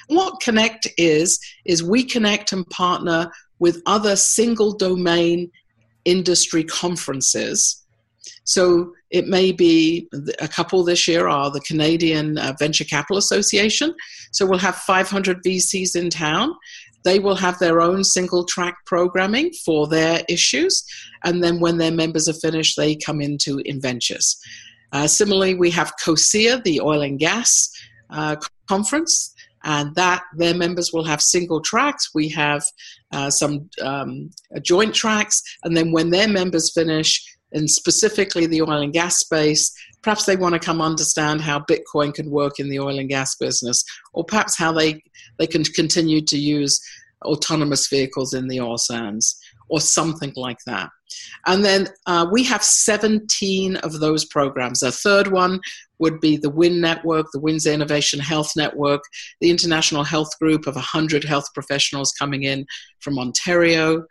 What 0.07 0.39
Connect 0.41 0.87
is, 0.97 1.39
is 1.65 1.83
we 1.83 2.03
connect 2.03 2.51
and 2.53 2.67
partner 2.69 3.31
with 3.59 3.81
other 3.85 4.15
single 4.15 4.73
domain 4.73 5.51
industry 6.05 6.63
conferences 6.63 7.83
So 8.47 8.93
it 9.09 9.27
may 9.27 9.51
be 9.51 10.07
a 10.39 10.47
couple 10.47 10.81
this 10.85 11.05
year 11.05 11.27
are 11.27 11.51
the 11.51 11.59
Canadian 11.59 12.37
uh, 12.37 12.53
Venture 12.57 12.85
Capital 12.85 13.17
Association. 13.17 13.93
So 14.31 14.45
we'll 14.45 14.59
have 14.59 14.75
500 14.75 15.43
VCs 15.43 15.97
in 15.97 16.09
town. 16.09 16.55
They 17.07 17.19
will 17.19 17.37
have 17.37 17.57
their 17.57 17.79
own 17.79 18.03
single 18.03 18.43
track 18.43 18.75
programming 18.85 19.53
for 19.65 19.87
their 19.87 20.23
issues. 20.27 20.83
And 21.23 21.41
then 21.41 21.61
when 21.61 21.77
their 21.77 21.95
members 22.03 22.27
are 22.27 22.33
finished, 22.33 22.75
they 22.75 22.97
come 22.97 23.21
into 23.21 23.51
InVentures. 23.59 24.35
Uh, 24.91 25.07
similarly, 25.07 25.55
we 25.55 25.71
have 25.71 25.93
COSIA, 26.03 26.61
the 26.65 26.81
oil 26.81 27.01
and 27.01 27.17
gas 27.17 27.69
uh, 28.09 28.35
conference 28.67 29.33
and 29.63 29.93
that 29.95 30.23
their 30.35 30.53
members 30.53 30.91
will 30.93 31.03
have 31.03 31.21
single 31.21 31.61
tracks. 31.61 32.11
We 32.13 32.29
have 32.29 32.63
uh, 33.11 33.29
some 33.29 33.69
um, 33.81 34.31
joint 34.61 34.93
tracks, 34.93 35.41
and 35.63 35.75
then 35.75 35.91
when 35.91 36.09
their 36.09 36.27
members 36.27 36.71
finish, 36.73 37.36
and 37.51 37.69
specifically 37.69 38.45
the 38.45 38.61
oil 38.61 38.81
and 38.81 38.93
gas 38.93 39.17
space, 39.17 39.73
perhaps 40.01 40.25
they 40.25 40.35
want 40.35 40.53
to 40.53 40.59
come 40.59 40.81
understand 40.81 41.41
how 41.41 41.59
Bitcoin 41.59 42.13
can 42.13 42.29
work 42.29 42.59
in 42.59 42.69
the 42.69 42.79
oil 42.79 42.99
and 42.99 43.09
gas 43.09 43.35
business, 43.35 43.83
or 44.13 44.23
perhaps 44.23 44.57
how 44.57 44.71
they 44.71 45.01
they 45.39 45.47
can 45.47 45.63
continue 45.63 46.21
to 46.21 46.37
use 46.37 46.81
autonomous 47.23 47.87
vehicles 47.87 48.33
in 48.33 48.47
the 48.47 48.59
oil 48.61 48.77
sands, 48.77 49.39
or 49.69 49.79
something 49.79 50.33
like 50.35 50.59
that. 50.65 50.89
And 51.45 51.63
then 51.63 51.87
uh, 52.05 52.27
we 52.31 52.43
have 52.43 52.63
17 52.63 53.77
of 53.77 53.99
those 53.99 54.25
programs. 54.25 54.83
A 54.83 54.91
third 54.91 55.27
one 55.27 55.59
would 55.99 56.19
be 56.19 56.37
the 56.37 56.49
WIN 56.49 56.79
network, 56.81 57.27
the 57.31 57.39
WINS 57.39 57.65
Innovation 57.65 58.19
Health 58.19 58.51
Network, 58.55 59.01
the 59.41 59.49
International 59.49 60.03
Health 60.03 60.37
Group 60.39 60.67
of 60.67 60.75
100 60.75 61.23
health 61.23 61.45
professionals 61.53 62.11
coming 62.11 62.43
in 62.43 62.65
from 62.99 63.17
Ontario, 63.17 64.05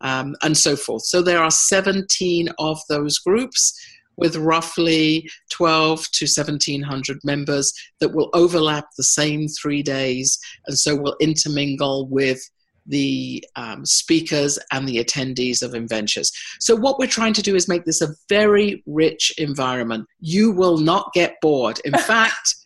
um, 0.00 0.34
and 0.42 0.56
so 0.56 0.76
forth. 0.76 1.04
So 1.04 1.22
there 1.22 1.42
are 1.42 1.50
17 1.50 2.48
of 2.58 2.80
those 2.88 3.18
groups 3.18 3.78
with 4.16 4.36
roughly 4.36 5.28
12 5.50 6.10
to 6.12 6.24
1700 6.24 7.18
members 7.24 7.72
that 8.00 8.14
will 8.14 8.30
overlap 8.34 8.86
the 8.96 9.02
same 9.02 9.48
three 9.48 9.82
days 9.82 10.38
and 10.66 10.78
so 10.78 10.94
will 10.94 11.16
intermingle 11.20 12.06
with 12.08 12.40
the 12.86 13.44
um, 13.56 13.84
speakers 13.86 14.58
and 14.72 14.86
the 14.86 14.96
attendees 14.96 15.62
of 15.62 15.72
InVentures. 15.72 16.32
So, 16.60 16.74
what 16.74 16.98
we're 16.98 17.06
trying 17.06 17.34
to 17.34 17.42
do 17.42 17.54
is 17.54 17.68
make 17.68 17.84
this 17.84 18.02
a 18.02 18.14
very 18.28 18.82
rich 18.86 19.32
environment. 19.38 20.06
You 20.18 20.50
will 20.50 20.78
not 20.78 21.12
get 21.12 21.36
bored. 21.40 21.78
In 21.84 21.92
fact, 21.98 22.56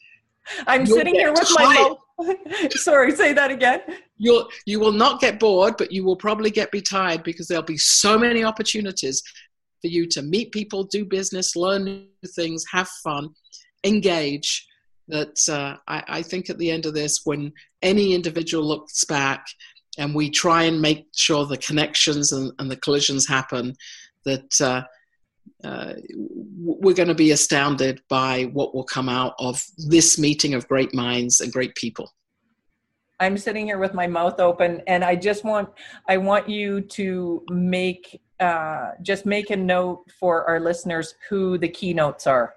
I'm 0.66 0.86
sitting 0.86 1.14
here 1.14 1.30
with 1.30 1.48
tired. 1.56 1.74
my 1.74 1.94
Sorry, 2.70 3.14
say 3.14 3.32
that 3.32 3.50
again. 3.50 3.80
You'll 4.16 4.48
you 4.66 4.80
will 4.80 4.92
not 4.92 5.20
get 5.20 5.40
bored, 5.40 5.74
but 5.76 5.92
you 5.92 6.04
will 6.04 6.16
probably 6.16 6.50
get 6.50 6.70
be 6.70 6.80
tired 6.80 7.22
because 7.22 7.48
there'll 7.48 7.64
be 7.64 7.76
so 7.76 8.18
many 8.18 8.44
opportunities 8.44 9.22
for 9.80 9.88
you 9.88 10.06
to 10.08 10.22
meet 10.22 10.52
people, 10.52 10.84
do 10.84 11.04
business, 11.04 11.56
learn 11.56 11.84
new 11.84 12.06
things, 12.34 12.64
have 12.72 12.88
fun, 13.02 13.30
engage. 13.84 14.66
That 15.08 15.38
uh, 15.50 15.76
I, 15.86 16.02
I 16.08 16.22
think 16.22 16.48
at 16.48 16.56
the 16.56 16.70
end 16.70 16.86
of 16.86 16.94
this, 16.94 17.20
when 17.24 17.52
any 17.82 18.14
individual 18.14 18.66
looks 18.66 19.04
back 19.04 19.44
and 19.98 20.14
we 20.14 20.30
try 20.30 20.62
and 20.62 20.80
make 20.80 21.06
sure 21.14 21.44
the 21.44 21.58
connections 21.58 22.32
and, 22.32 22.52
and 22.58 22.70
the 22.70 22.76
collisions 22.76 23.28
happen 23.28 23.74
that 24.24 24.60
uh, 24.62 24.82
uh, 25.62 25.94
we're 26.56 26.94
going 26.94 27.08
to 27.08 27.14
be 27.14 27.30
astounded 27.30 28.00
by 28.08 28.44
what 28.52 28.74
will 28.74 28.84
come 28.84 29.08
out 29.08 29.34
of 29.38 29.62
this 29.88 30.18
meeting 30.18 30.54
of 30.54 30.68
great 30.68 30.94
minds 30.94 31.40
and 31.40 31.52
great 31.52 31.74
people 31.74 32.12
i'm 33.20 33.36
sitting 33.36 33.66
here 33.66 33.78
with 33.78 33.94
my 33.94 34.06
mouth 34.06 34.40
open 34.40 34.82
and 34.86 35.04
i 35.04 35.14
just 35.14 35.44
want 35.44 35.68
i 36.08 36.16
want 36.16 36.48
you 36.48 36.80
to 36.80 37.42
make 37.50 38.20
uh, 38.40 38.90
just 39.00 39.26
make 39.26 39.50
a 39.50 39.56
note 39.56 40.04
for 40.18 40.44
our 40.48 40.58
listeners 40.58 41.14
who 41.28 41.56
the 41.56 41.68
keynotes 41.68 42.26
are 42.26 42.54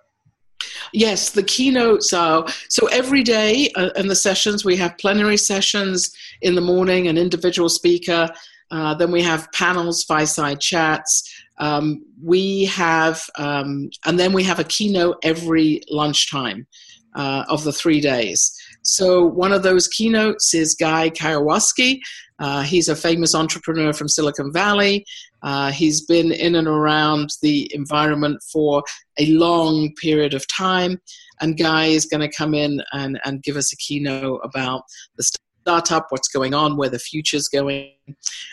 Yes, 0.93 1.32
the 1.32 1.43
keynotes 1.43 2.13
are 2.13 2.47
so 2.69 2.88
every 2.88 3.23
day 3.23 3.69
uh, 3.76 3.89
in 3.95 4.08
the 4.08 4.15
sessions 4.15 4.65
we 4.65 4.76
have 4.78 4.97
plenary 4.97 5.38
sessions 5.38 6.12
in 6.41 6.56
the 6.56 6.62
morning, 6.62 7.08
an 7.08 7.17
individual 7.17 7.69
speaker. 7.69 8.30
Uh, 8.69 8.93
then 8.93 9.12
we 9.12 9.21
have 9.21 9.52
panels, 9.54 10.04
fireside 10.04 10.60
chats. 10.60 11.37
Um, 11.60 12.06
we 12.24 12.65
have, 12.65 13.22
um, 13.38 13.89
and 14.06 14.20
then 14.20 14.34
we 14.34 14.43
have 14.43 14.60
a 14.60 14.63
keynote 14.63 15.17
every 15.24 15.82
lunchtime 15.89 16.67
uh, 17.15 17.46
of 17.50 17.63
the 17.63 17.74
three 17.74 18.00
days. 18.00 18.54
So 18.84 19.26
one 19.26 19.52
of 19.52 19.63
those 19.63 19.88
keynotes 19.88 20.54
is 20.54 20.76
Guy 20.76 21.10
Kawasaki. 21.10 22.00
Uh, 22.39 22.62
he's 22.62 22.88
a 22.88 22.96
famous 22.96 23.34
entrepreneur 23.34 23.91
from 23.91 24.08
Silicon 24.08 24.54
Valley. 24.54 25.04
Uh, 25.41 25.72
he's 25.72 26.06
been 26.06 26.32
in 26.32 26.56
and 26.56 26.67
around 26.67 27.30
the 27.41 27.70
environment 27.74 28.41
for 28.52 28.84
a 29.17 29.26
long 29.28 29.93
period 30.00 30.34
of 30.34 30.46
time. 30.48 31.02
And 31.41 31.58
Guy 31.58 31.88
is 31.88 32.06
going 32.06 32.22
to 32.22 32.36
come 32.36 32.54
in 32.54 32.82
and, 32.93 33.20
and 33.26 33.43
give 33.43 33.58
us 33.58 33.74
a 33.74 33.78
keynote 33.78 34.41
about 34.43 34.84
the 35.17 35.24
startup, 35.67 36.06
what's 36.10 36.30
going 36.30 36.53
on, 36.53 36.77
where 36.77 36.88
the 36.88 36.97
future's 36.97 37.49
going. 37.49 37.91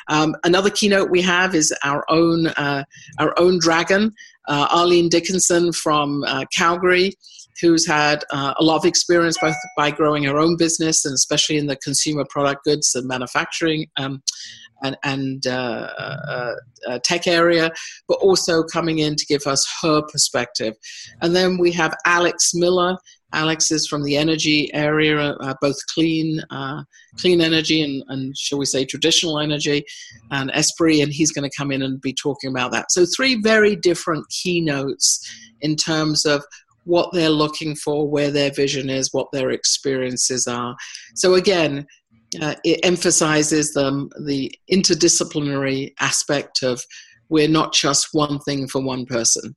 Um, 0.09 0.35
another 0.43 0.69
keynote 0.69 1.11
we 1.11 1.23
have 1.23 1.55
is 1.55 1.73
our 1.85 2.05
own, 2.09 2.49
uh, 2.49 2.83
our 3.21 3.33
own 3.39 3.61
dragon, 3.61 4.13
uh, 4.49 4.67
Arlene 4.69 5.09
Dickinson 5.09 5.73
from 5.73 6.25
uh, 6.25 6.45
Calgary 6.53 7.13
who's 7.61 7.87
had 7.87 8.25
uh, 8.33 8.53
a 8.59 8.65
lot 8.65 8.77
of 8.77 8.85
experience 8.85 9.39
both 9.41 9.55
by 9.77 9.89
growing 9.89 10.25
her 10.25 10.41
own 10.41 10.57
business 10.57 11.05
and 11.05 11.15
especially 11.15 11.57
in 11.57 11.69
the 11.69 11.77
consumer 11.77 12.25
product 12.29 12.65
goods 12.65 12.97
and 12.97 13.07
manufacturing 13.07 13.87
um, 13.97 14.21
and, 14.83 14.97
and 15.05 15.47
uh, 15.47 15.89
uh, 15.99 16.55
uh, 16.89 16.99
tech 17.03 17.27
area, 17.27 17.71
but 18.09 18.15
also 18.15 18.63
coming 18.63 18.99
in 18.99 19.17
to 19.17 19.27
give 19.27 19.47
us 19.47 19.67
her 19.83 20.03
perspective. 20.03 20.75
And 21.23 21.35
then 21.35 21.59
we 21.59 21.73
have 21.73 21.95
Alex 22.05 22.53
Miller. 22.55 22.97
Alex 23.35 23.71
is 23.71 23.87
from 23.87 24.03
the 24.05 24.17
energy 24.17 24.73
area, 24.75 25.19
uh, 25.19 25.55
both 25.61 25.77
clean, 25.93 26.41
uh, 26.51 26.83
clean 27.19 27.41
energy 27.41 27.83
and, 27.83 28.03
and, 28.09 28.37
shall 28.37 28.59
we 28.59 28.65
say, 28.65 28.85
traditional 28.85 29.39
energy, 29.39 29.85
and 30.31 30.51
Esprit, 30.55 31.01
and 31.01 31.13
he's 31.13 31.33
going 31.33 31.49
to 31.49 31.57
come 31.57 31.73
in 31.73 31.83
and 31.83 32.01
be 32.01 32.13
talking 32.13 32.51
about 32.51 32.73
that. 32.73 32.91
So 32.91 33.05
three 33.05 33.41
very 33.41 33.77
different 33.77 34.29
keynotes 34.31 35.21
in 35.61 35.77
terms 35.77 36.25
of 36.25 36.45
what 36.85 37.13
they're 37.13 37.31
looking 37.31 37.75
for, 37.75 38.09
where 38.09 38.31
their 38.31 38.53
vision 38.53 38.91
is, 38.91 39.13
what 39.13 39.29
their 39.33 39.51
experiences 39.51 40.47
are. 40.47 40.77
So 41.15 41.35
again, 41.35 41.87
uh, 42.41 42.55
it 42.65 42.81
emphasizes 42.85 43.73
the, 43.73 44.09
the 44.25 44.53
interdisciplinary 44.71 45.93
aspect 46.01 46.63
of 46.63 46.83
we're 47.29 47.49
not 47.49 47.73
just 47.73 48.09
one 48.13 48.39
thing 48.41 48.69
for 48.69 48.83
one 48.83 49.07
person. 49.07 49.55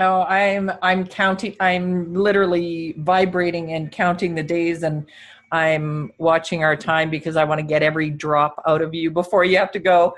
Oh, 0.00 0.22
I'm 0.22 0.72
I'm 0.80 1.06
counting. 1.06 1.54
I'm 1.60 2.14
literally 2.14 2.94
vibrating 2.98 3.72
and 3.72 3.92
counting 3.92 4.34
the 4.34 4.42
days, 4.42 4.82
and 4.82 5.06
I'm 5.52 6.12
watching 6.18 6.64
our 6.64 6.74
time 6.74 7.10
because 7.10 7.36
I 7.36 7.44
want 7.44 7.60
to 7.60 7.66
get 7.66 7.82
every 7.82 8.08
drop 8.08 8.62
out 8.66 8.80
of 8.80 8.94
you 8.94 9.10
before 9.10 9.44
you 9.44 9.58
have 9.58 9.70
to 9.72 9.78
go. 9.78 10.16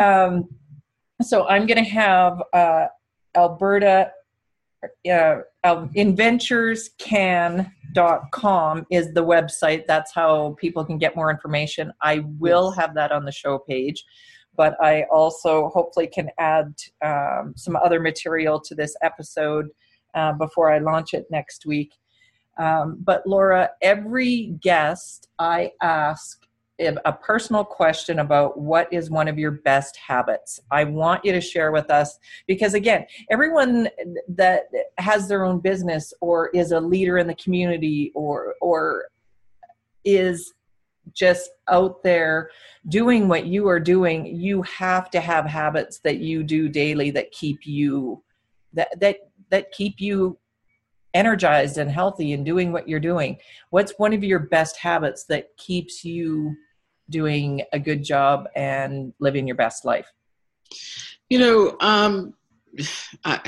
Um, 0.00 0.48
so 1.22 1.48
I'm 1.48 1.66
going 1.66 1.82
to 1.82 1.90
have 1.90 2.40
uh, 2.52 2.86
Alberta 3.36 4.12
uh, 5.10 5.38
uh, 5.64 5.86
inventurescan.com 5.96 8.86
is 8.90 9.14
the 9.14 9.24
website. 9.24 9.86
That's 9.86 10.12
how 10.14 10.54
people 10.60 10.84
can 10.84 10.98
get 10.98 11.16
more 11.16 11.30
information. 11.30 11.90
I 12.02 12.26
will 12.38 12.70
have 12.72 12.94
that 12.94 13.12
on 13.12 13.24
the 13.24 13.32
show 13.32 13.58
page, 13.58 14.04
but 14.56 14.76
I 14.82 15.04
also 15.10 15.68
hopefully 15.68 16.06
can 16.06 16.30
add 16.38 16.74
um, 17.02 17.54
some 17.56 17.76
other 17.76 18.00
material 18.00 18.60
to 18.60 18.74
this 18.74 18.96
episode 19.02 19.68
uh, 20.14 20.32
before 20.32 20.70
I 20.70 20.78
launch 20.78 21.14
it 21.14 21.26
next 21.30 21.66
week. 21.66 21.92
Um, 22.58 22.98
but 23.04 23.26
Laura, 23.26 23.70
every 23.82 24.56
guest 24.62 25.28
I 25.38 25.72
ask 25.82 26.46
a 26.78 27.12
personal 27.12 27.64
question 27.64 28.18
about 28.18 28.58
what 28.58 28.92
is 28.92 29.10
one 29.10 29.28
of 29.28 29.38
your 29.38 29.50
best 29.50 29.96
habits. 29.96 30.60
I 30.70 30.84
want 30.84 31.24
you 31.24 31.32
to 31.32 31.40
share 31.40 31.72
with 31.72 31.90
us 31.90 32.18
because, 32.46 32.74
again, 32.74 33.06
everyone 33.30 33.88
that 34.28 34.64
has 34.98 35.26
their 35.26 35.44
own 35.44 35.60
business 35.60 36.12
or 36.20 36.48
is 36.48 36.72
a 36.72 36.80
leader 36.80 37.16
in 37.18 37.26
the 37.26 37.34
community 37.36 38.12
or 38.14 38.54
or 38.60 39.06
is 40.04 40.52
just 41.12 41.50
out 41.68 42.02
there 42.02 42.50
doing 42.88 43.28
what 43.28 43.46
you 43.46 43.68
are 43.68 43.80
doing, 43.80 44.26
you 44.26 44.62
have 44.62 45.10
to 45.10 45.20
have 45.20 45.46
habits 45.46 45.98
that 46.00 46.18
you 46.18 46.42
do 46.42 46.68
daily 46.68 47.10
that 47.12 47.32
keep 47.32 47.66
you 47.66 48.22
that 48.72 48.88
that 49.00 49.16
that 49.50 49.72
keep 49.72 50.00
you 50.00 50.38
energized 51.14 51.78
and 51.78 51.90
healthy 51.90 52.34
and 52.34 52.44
doing 52.44 52.72
what 52.72 52.88
you're 52.88 53.00
doing. 53.00 53.38
What's 53.70 53.94
one 53.96 54.12
of 54.12 54.22
your 54.22 54.40
best 54.40 54.76
habits 54.76 55.24
that 55.24 55.56
keeps 55.56 56.04
you 56.04 56.54
doing 57.08 57.62
a 57.72 57.78
good 57.78 58.04
job 58.04 58.48
and 58.54 59.12
living 59.18 59.46
your 59.46 59.56
best 59.56 59.84
life? 59.84 60.12
You 61.30 61.38
know, 61.38 61.76
um, 61.80 62.34
I, 63.24 63.40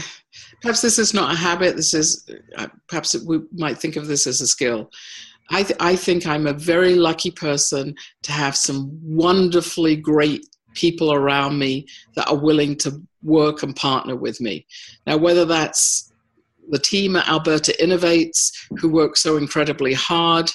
perhaps 0.63 0.81
this 0.81 0.99
is 0.99 1.13
not 1.13 1.35
a 1.35 1.37
habit. 1.37 1.77
This 1.77 1.95
is 1.95 2.29
uh, 2.57 2.69
perhaps 2.89 3.15
we 3.27 3.41
might 3.53 3.79
think 3.79 3.97
of 3.97 4.07
this 4.07 4.27
as 4.27 4.41
a 4.41 4.47
skill. 4.47 4.91
I, 5.51 5.63
th- 5.63 5.79
I 5.81 5.97
think 5.97 6.27
I'm 6.27 6.47
a 6.47 6.53
very 6.53 6.95
lucky 6.95 7.31
person 7.31 7.95
to 8.23 8.33
have 8.33 8.57
some 8.57 8.91
wonderfully 9.03 9.97
great 9.97 10.45
people 10.75 11.13
around 11.13 11.59
me 11.59 11.87
that 12.15 12.29
are 12.29 12.37
willing 12.37 12.77
to 12.77 13.01
work 13.23 13.63
and 13.63 13.75
partner 13.75 14.15
with 14.15 14.41
me. 14.41 14.67
Now, 15.07 15.17
whether 15.17 15.45
that's 15.45 16.13
the 16.71 16.79
team 16.79 17.17
at 17.17 17.29
Alberta 17.29 17.75
Innovates 17.81 18.51
who 18.79 18.89
work 18.89 19.17
so 19.17 19.37
incredibly 19.37 19.95
hard, 19.95 20.51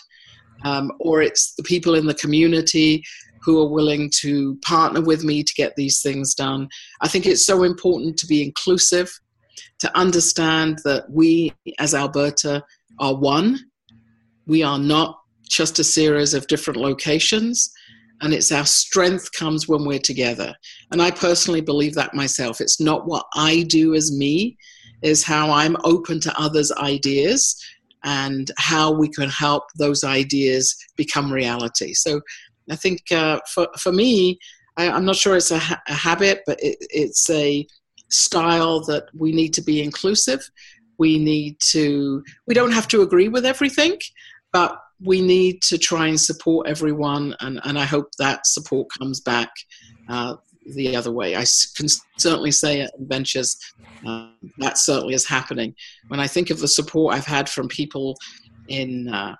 um, 0.64 0.92
or 1.00 1.22
it's 1.22 1.56
the 1.56 1.64
people 1.64 1.96
in 1.96 2.06
the 2.06 2.14
community 2.14 3.04
who 3.42 3.62
are 3.62 3.70
willing 3.70 4.10
to 4.22 4.58
partner 4.66 5.02
with 5.02 5.24
me 5.24 5.44
to 5.44 5.54
get 5.56 5.76
these 5.76 6.02
things 6.02 6.34
done. 6.34 6.70
I 7.02 7.08
think 7.08 7.26
it's 7.26 7.46
so 7.46 7.64
important 7.64 8.18
to 8.18 8.28
be 8.28 8.44
inclusive, 8.44 9.12
to 9.80 9.98
understand 9.98 10.80
that 10.86 11.10
we 11.10 11.54
as 11.80 11.94
Alberta 11.94 12.64
are 13.00 13.16
one. 13.16 13.60
We 14.46 14.64
are 14.64 14.80
not 14.80 15.20
just 15.50 15.80
a 15.80 15.84
series 15.84 16.34
of 16.34 16.48
different 16.48 16.80
locations 16.80 17.72
and 18.22 18.34
it's 18.34 18.52
our 18.52 18.66
strength 18.66 19.32
comes 19.34 19.68
when 19.68 19.86
we're 19.86 20.00
together. 20.00 20.56
And 20.92 21.02
i 21.02 21.12
personally 21.12 21.62
believe 21.62 21.94
that 21.96 22.14
myself. 22.14 22.62
It's 22.62 22.80
not 22.80 23.06
what 23.06 23.26
i 23.36 23.64
do 23.64 23.94
as 23.94 24.12
me 24.12 24.58
is 25.02 25.24
how 25.24 25.52
i'm 25.52 25.76
open 25.84 26.20
to 26.22 26.40
others 26.40 26.72
ideas 26.74 27.62
and 28.06 28.50
how 28.58 28.92
we 28.92 29.10
can 29.10 29.30
help 29.30 29.64
those 29.78 30.04
ideas 30.04 30.76
become 30.96 31.32
reality. 31.32 31.94
So 31.94 32.22
i 32.72 32.76
think 32.76 33.00
uh, 33.12 33.40
for, 33.54 33.68
for 33.78 33.92
me 33.92 34.40
I, 34.78 34.86
am 34.86 35.06
not 35.06 35.18
sure 35.18 35.36
it's 35.36 35.52
a, 35.52 35.60
ha- 35.60 35.82
a 35.88 35.94
habit 35.94 36.42
but 36.48 36.58
it, 36.64 36.78
it's 36.90 37.30
a 37.30 37.68
style 38.10 38.80
that 38.86 39.06
we 39.14 39.32
need 39.32 39.54
to 39.56 39.62
be 39.62 39.82
inclusive. 39.82 40.48
We 41.00 41.18
need 41.18 41.60
to 41.72 42.24
we 42.48 42.54
don't 42.54 42.72
have 42.72 42.88
to 42.90 43.02
agree 43.02 43.28
with 43.28 43.46
everything 43.46 43.98
but 44.54 44.80
we 45.02 45.20
need 45.20 45.62
to 45.64 45.78
try 45.78 46.08
and 46.08 46.20
support 46.20 46.68
everyone, 46.68 47.36
and, 47.42 47.60
and 47.66 47.78
I 47.78 47.84
hope 47.84 48.08
that 48.20 48.48
support 48.48 48.88
comes 48.98 49.20
back 49.20 49.50
uh, 50.08 50.36
the 50.76 50.96
other 50.96 51.12
way. 51.12 51.36
I 51.36 51.46
can 51.76 51.88
certainly 52.18 52.52
say 52.52 52.88
Inventures 52.98 53.58
uh, 54.08 54.30
that 54.60 54.78
certainly 54.78 55.14
is 55.14 55.28
happening. 55.28 55.76
When 56.08 56.20
I 56.20 56.28
think 56.28 56.50
of 56.50 56.60
the 56.60 56.68
support 56.68 57.16
I've 57.16 57.26
had 57.26 57.50
from 57.50 57.68
people 57.68 58.16
in 58.70 59.10
uh, 59.10 59.36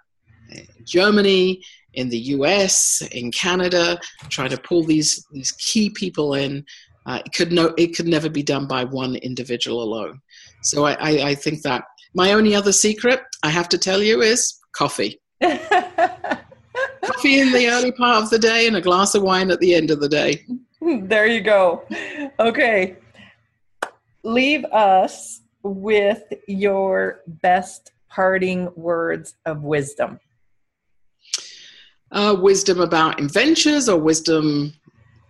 Germany, 0.86 1.62
in 1.94 2.10
the 2.10 2.18
US, 2.18 3.02
in 3.12 3.32
Canada, 3.32 4.00
trying 4.30 4.50
to 4.50 4.58
pull 4.58 4.84
these 4.84 5.26
these 5.32 5.52
key 5.54 5.90
people 5.92 6.34
in, 6.34 6.66
uh, 7.06 7.22
it 7.26 7.34
could 7.34 7.52
no, 7.52 7.74
it 7.78 7.96
could 7.96 8.08
never 8.08 8.30
be 8.30 8.44
done 8.44 8.68
by 8.68 8.84
one 8.84 9.16
individual 9.18 9.82
alone. 9.84 10.20
So 10.64 10.86
I, 10.86 10.94
I, 10.94 11.10
I 11.30 11.36
think 11.36 11.62
that 11.62 11.84
my 12.16 12.34
only 12.34 12.56
other 12.56 12.72
secret 12.72 13.22
I 13.44 13.50
have 13.50 13.70
to 13.70 13.78
tell 13.78 14.02
you 14.02 14.22
is 14.22 14.60
coffee. 14.74 15.20
Coffee 15.42 17.40
in 17.40 17.52
the 17.52 17.68
early 17.70 17.92
part 17.92 18.24
of 18.24 18.30
the 18.30 18.40
day 18.40 18.66
and 18.68 18.76
a 18.76 18.82
glass 18.82 19.14
of 19.14 19.24
wine 19.24 19.52
at 19.52 19.60
the 19.60 19.76
end 19.76 19.92
of 19.92 20.00
the 20.00 20.10
day. 20.10 20.46
There 20.82 21.28
you 21.28 21.42
go. 21.42 21.84
Okay. 22.40 22.98
Leave 24.24 24.66
us 24.66 25.42
with 25.64 26.24
your 26.48 27.22
best 27.28 27.92
parting 28.10 28.70
words 28.76 29.36
of 29.46 29.64
wisdom. 29.64 30.20
Uh, 32.12 32.36
wisdom 32.40 32.80
about 32.80 33.20
inventors 33.20 33.90
or 33.90 34.00
wisdom 34.00 34.74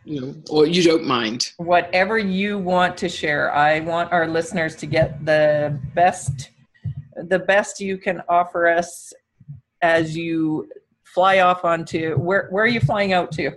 you 0.05 0.19
know, 0.19 0.35
or 0.49 0.65
you 0.65 0.83
don't 0.83 1.05
mind. 1.05 1.51
Whatever 1.57 2.17
you 2.17 2.57
want 2.57 2.97
to 2.97 3.09
share. 3.09 3.53
I 3.53 3.79
want 3.79 4.11
our 4.11 4.27
listeners 4.27 4.75
to 4.77 4.85
get 4.85 5.25
the 5.25 5.79
best 5.93 6.49
the 7.15 7.39
best 7.39 7.79
you 7.79 7.97
can 7.97 8.21
offer 8.27 8.67
us 8.67 9.13
as 9.83 10.17
you 10.17 10.69
fly 11.03 11.39
off 11.39 11.63
onto 11.63 12.15
where 12.15 12.47
where 12.49 12.63
are 12.63 12.67
you 12.67 12.79
flying 12.79 13.13
out 13.13 13.31
to? 13.33 13.51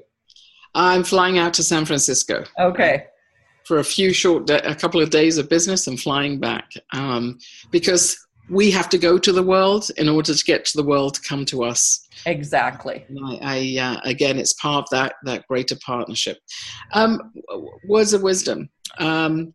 I'm 0.74 1.04
flying 1.04 1.38
out 1.38 1.54
to 1.54 1.62
San 1.62 1.86
Francisco. 1.86 2.44
Okay. 2.60 3.06
For 3.64 3.78
a 3.78 3.84
few 3.84 4.12
short, 4.12 4.50
a 4.50 4.74
couple 4.74 5.00
of 5.00 5.10
days 5.10 5.38
of 5.38 5.48
business 5.48 5.86
and 5.86 5.98
flying 5.98 6.38
back, 6.38 6.70
um, 6.92 7.38
because 7.70 8.25
we 8.48 8.70
have 8.70 8.88
to 8.90 8.98
go 8.98 9.18
to 9.18 9.32
the 9.32 9.42
world 9.42 9.90
in 9.96 10.08
order 10.08 10.34
to 10.34 10.44
get 10.44 10.64
to 10.66 10.76
the 10.76 10.84
world 10.84 11.14
to 11.14 11.20
come 11.22 11.44
to 11.46 11.64
us. 11.64 12.06
Exactly. 12.26 13.04
I, 13.24 13.38
I 13.42 13.82
uh, 13.82 14.00
again, 14.04 14.38
it's 14.38 14.54
part 14.54 14.84
of 14.84 14.90
that 14.90 15.14
that 15.24 15.46
greater 15.48 15.76
partnership. 15.84 16.38
Um, 16.92 17.32
words 17.86 18.12
of 18.12 18.22
wisdom. 18.22 18.68
Um, 18.98 19.52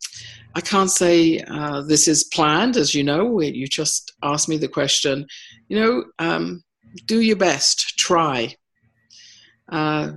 I 0.54 0.62
can't 0.62 0.91
say 0.91 1.39
uh, 1.47 1.82
this 1.82 2.08
is 2.08 2.25
planned, 2.25 2.75
as 2.75 2.93
you 2.93 3.04
know. 3.04 3.41
You 3.41 3.67
just 3.67 4.13
asked 4.21 4.49
me 4.49 4.58
the 4.58 4.67
question. 4.67 5.25
You 5.69 5.80
know, 5.80 6.04
um, 6.19 6.63
do 7.06 7.21
your 7.21 7.38
best. 7.38 7.97
Try. 7.97 8.56
Uh, 9.71 10.13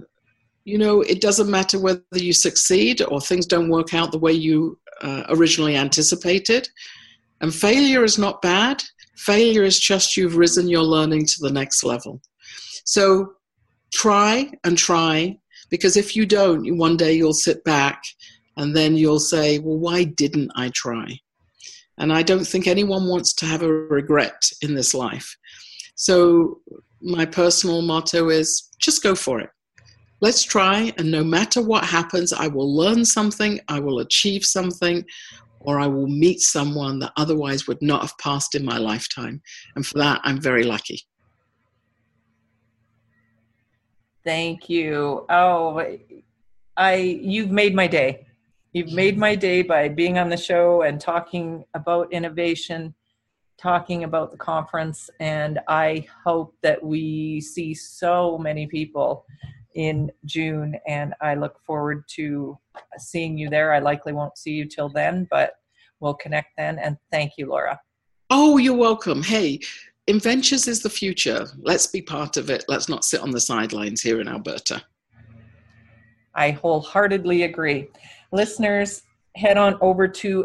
you 0.64 0.78
know, 0.78 1.02
it 1.02 1.20
doesn't 1.20 1.50
matter 1.50 1.78
whether 1.78 2.02
you 2.12 2.32
succeed 2.32 3.02
or 3.02 3.20
things 3.20 3.46
don't 3.46 3.68
work 3.68 3.94
out 3.94 4.10
the 4.10 4.18
way 4.18 4.32
you 4.32 4.78
uh, 5.02 5.24
originally 5.28 5.76
anticipated. 5.76 6.68
And 7.40 7.55
failure 7.55 8.05
is 8.05 8.18
not 8.18 8.42
bad. 8.42 8.83
Failure 9.16 9.64
is 9.64 9.79
just 9.79 10.16
you've 10.16 10.37
risen 10.37 10.68
your 10.68 10.83
learning 10.83 11.27
to 11.27 11.37
the 11.40 11.53
next 11.53 11.85
level. 11.85 12.20
So 12.85 13.35
try 13.92 14.51
and 14.64 14.77
try, 14.77 15.38
because 15.70 15.97
if 15.97 16.16
you 16.16 16.27
don't, 16.27 16.79
one 16.79 16.97
day 16.97 17.14
you'll 17.14 17.33
sit 17.33 17.64
back 17.64 18.03
and 18.57 18.75
then 18.77 18.97
you'll 18.97 19.20
say, 19.20 19.59
well, 19.59 19.79
why 19.79 20.05
didn't 20.05 20.51
I 20.55 20.70
try? 20.75 21.18
And 21.99 22.12
I 22.12 22.23
don't 22.23 22.47
think 22.47 22.66
anyone 22.66 23.09
wants 23.09 23.33
to 23.35 23.47
have 23.47 23.62
a 23.62 23.73
regret 23.73 24.51
in 24.62 24.75
this 24.75 24.94
life. 24.94 25.37
So, 25.94 26.61
my 27.01 27.25
personal 27.27 27.83
motto 27.83 28.31
is 28.31 28.70
just 28.79 29.03
go 29.03 29.14
for 29.14 29.38
it. 29.40 29.51
Let's 30.20 30.42
try, 30.42 30.92
and 30.97 31.11
no 31.11 31.23
matter 31.23 31.61
what 31.61 31.85
happens, 31.85 32.33
I 32.33 32.49
will 32.49 32.75
learn 32.75 33.05
something, 33.05 33.61
I 33.68 33.79
will 33.79 33.99
achieve 33.99 34.44
something, 34.44 35.05
or 35.64 35.81
I 35.81 35.87
will 35.87 36.07
meet 36.07 36.40
someone 36.40 36.98
that 37.00 37.12
otherwise 37.16 37.66
would 37.66 37.83
not 37.83 38.03
have 38.03 38.16
passed 38.18 38.55
in 38.55 38.64
my 38.64 38.79
lifetime. 38.79 39.42
And 39.74 39.87
for 39.87 39.98
that, 39.98 40.20
I'm 40.24 40.40
very 40.40 40.64
lucky. 40.64 41.00
Thank 44.24 44.70
you. 44.70 45.27
Oh, 45.29 45.85
I 46.77 46.94
you've 46.94 47.50
made 47.50 47.74
my 47.74 47.87
day. 47.87 48.27
You've 48.72 48.92
made 48.92 49.18
my 49.18 49.35
day 49.35 49.62
by 49.62 49.88
being 49.88 50.18
on 50.18 50.29
the 50.29 50.37
show 50.37 50.83
and 50.83 51.00
talking 51.00 51.64
about 51.74 52.12
innovation, 52.12 52.94
talking 53.57 54.03
about 54.03 54.33
the 54.33 54.38
conference. 54.38 55.11
And 55.20 55.61
I 55.68 56.07
hope 56.24 56.57
that 56.62 56.83
we 56.83 57.40
see 57.40 57.74
so 57.74 58.37
many 58.38 58.66
people 58.66 59.27
in 59.74 60.10
June. 60.24 60.76
And 60.87 61.14
I 61.20 61.34
look 61.34 61.58
forward 61.66 62.04
to 62.16 62.58
seeing 62.98 63.37
you 63.38 63.48
there. 63.50 63.72
I 63.72 63.78
likely 63.78 64.12
won't 64.12 64.38
see 64.38 64.52
you 64.52 64.66
till 64.66 64.88
then, 64.88 65.26
but 65.30 65.52
we'll 66.00 66.14
connect 66.14 66.48
then. 66.56 66.78
And 66.78 66.96
thank 67.10 67.32
you, 67.38 67.46
Laura. 67.46 67.80
Oh, 68.30 68.58
you're 68.58 68.76
welcome. 68.76 69.22
Hey, 69.22 69.60
Inventures 70.06 70.68
is 70.68 70.82
the 70.82 70.90
future. 70.90 71.46
Let's 71.58 71.87
be 71.87 72.02
part 72.02 72.37
of 72.37 72.50
it. 72.50 72.64
Let's 72.68 72.88
not 72.88 73.04
sit 73.04 73.20
on 73.20 73.30
the 73.30 73.40
sidelines 73.40 74.02
here 74.02 74.20
in 74.20 74.28
Alberta. 74.28 74.82
I 76.34 76.50
wholeheartedly 76.50 77.44
agree. 77.44 77.88
Listeners, 78.32 79.02
head 79.37 79.56
on 79.56 79.78
over 79.80 80.06
to 80.06 80.44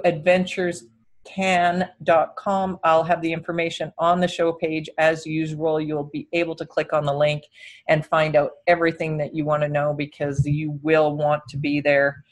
inventurescan.com. 1.27 2.79
I'll 2.83 3.03
have 3.03 3.21
the 3.21 3.31
information 3.33 3.91
on 3.97 4.19
the 4.19 4.27
show 4.27 4.53
page 4.53 4.89
as 4.97 5.25
usual. 5.25 5.79
You'll 5.79 6.09
be 6.11 6.27
able 6.33 6.55
to 6.55 6.65
click 6.65 6.93
on 6.93 7.05
the 7.05 7.13
link 7.13 7.43
and 7.87 8.05
find 8.05 8.35
out 8.35 8.51
everything 8.67 9.17
that 9.17 9.35
you 9.35 9.45
want 9.45 9.63
to 9.63 9.69
know 9.69 9.93
because 9.93 10.45
you 10.45 10.79
will 10.81 11.15
want 11.15 11.43
to 11.49 11.57
be 11.57 11.81
there. 11.81 12.23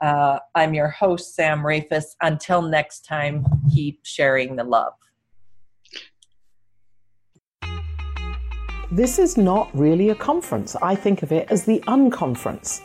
Uh, 0.00 0.38
I'm 0.54 0.74
your 0.74 0.88
host, 0.88 1.34
Sam 1.34 1.60
Rafoss. 1.60 2.14
Until 2.20 2.62
next 2.62 3.04
time, 3.04 3.44
keep 3.72 4.00
sharing 4.04 4.56
the 4.56 4.64
love. 4.64 4.92
This 8.90 9.18
is 9.18 9.38
not 9.38 9.70
really 9.74 10.10
a 10.10 10.14
conference. 10.14 10.76
I 10.76 10.94
think 10.94 11.22
of 11.22 11.32
it 11.32 11.50
as 11.50 11.64
the 11.64 11.80
unconference. 11.86 12.82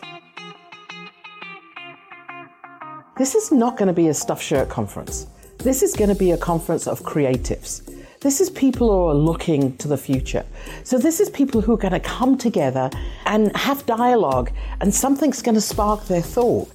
This 3.18 3.36
is 3.36 3.52
not 3.52 3.78
going 3.78 3.88
to 3.88 3.94
be 3.94 4.08
a 4.08 4.14
stuffed 4.14 4.44
shirt 4.44 4.70
conference. 4.70 5.28
This 5.68 5.84
is 5.84 5.98
going 5.98 6.08
to 6.08 6.16
be 6.16 6.32
a 6.32 6.38
conference 6.38 6.88
of 6.88 7.04
creatives. 7.04 7.82
This 8.22 8.40
is 8.40 8.50
people 8.50 8.90
who 8.90 9.10
are 9.10 9.14
looking 9.14 9.76
to 9.80 9.90
the 9.90 9.98
future. 9.98 10.46
So, 10.86 10.98
this 10.98 11.20
is 11.20 11.30
people 11.30 11.60
who 11.60 11.74
are 11.74 11.78
going 11.78 11.92
to 11.92 12.00
come 12.00 12.38
together 12.38 12.90
and 13.26 13.54
have 13.54 13.86
dialogue, 13.86 14.50
and 14.80 14.96
something's 14.96 15.42
going 15.42 15.56
to 15.56 15.62
spark 15.74 16.06
their 16.06 16.22
thought. 16.22 16.72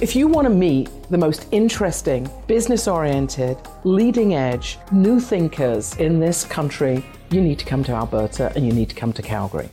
If 0.00 0.14
you 0.14 0.28
want 0.28 0.46
to 0.46 0.54
meet 0.54 0.90
the 1.10 1.18
most 1.18 1.48
interesting, 1.50 2.30
business 2.46 2.86
oriented, 2.86 3.58
leading 3.82 4.34
edge, 4.34 4.78
new 4.92 5.18
thinkers 5.18 5.96
in 5.96 6.20
this 6.20 6.44
country, 6.44 7.04
you 7.32 7.40
need 7.40 7.58
to 7.58 7.64
come 7.64 7.82
to 7.82 7.92
Alberta 7.92 8.52
and 8.54 8.64
you 8.64 8.72
need 8.72 8.90
to 8.90 8.94
come 8.94 9.12
to 9.14 9.22
Calgary. 9.22 9.70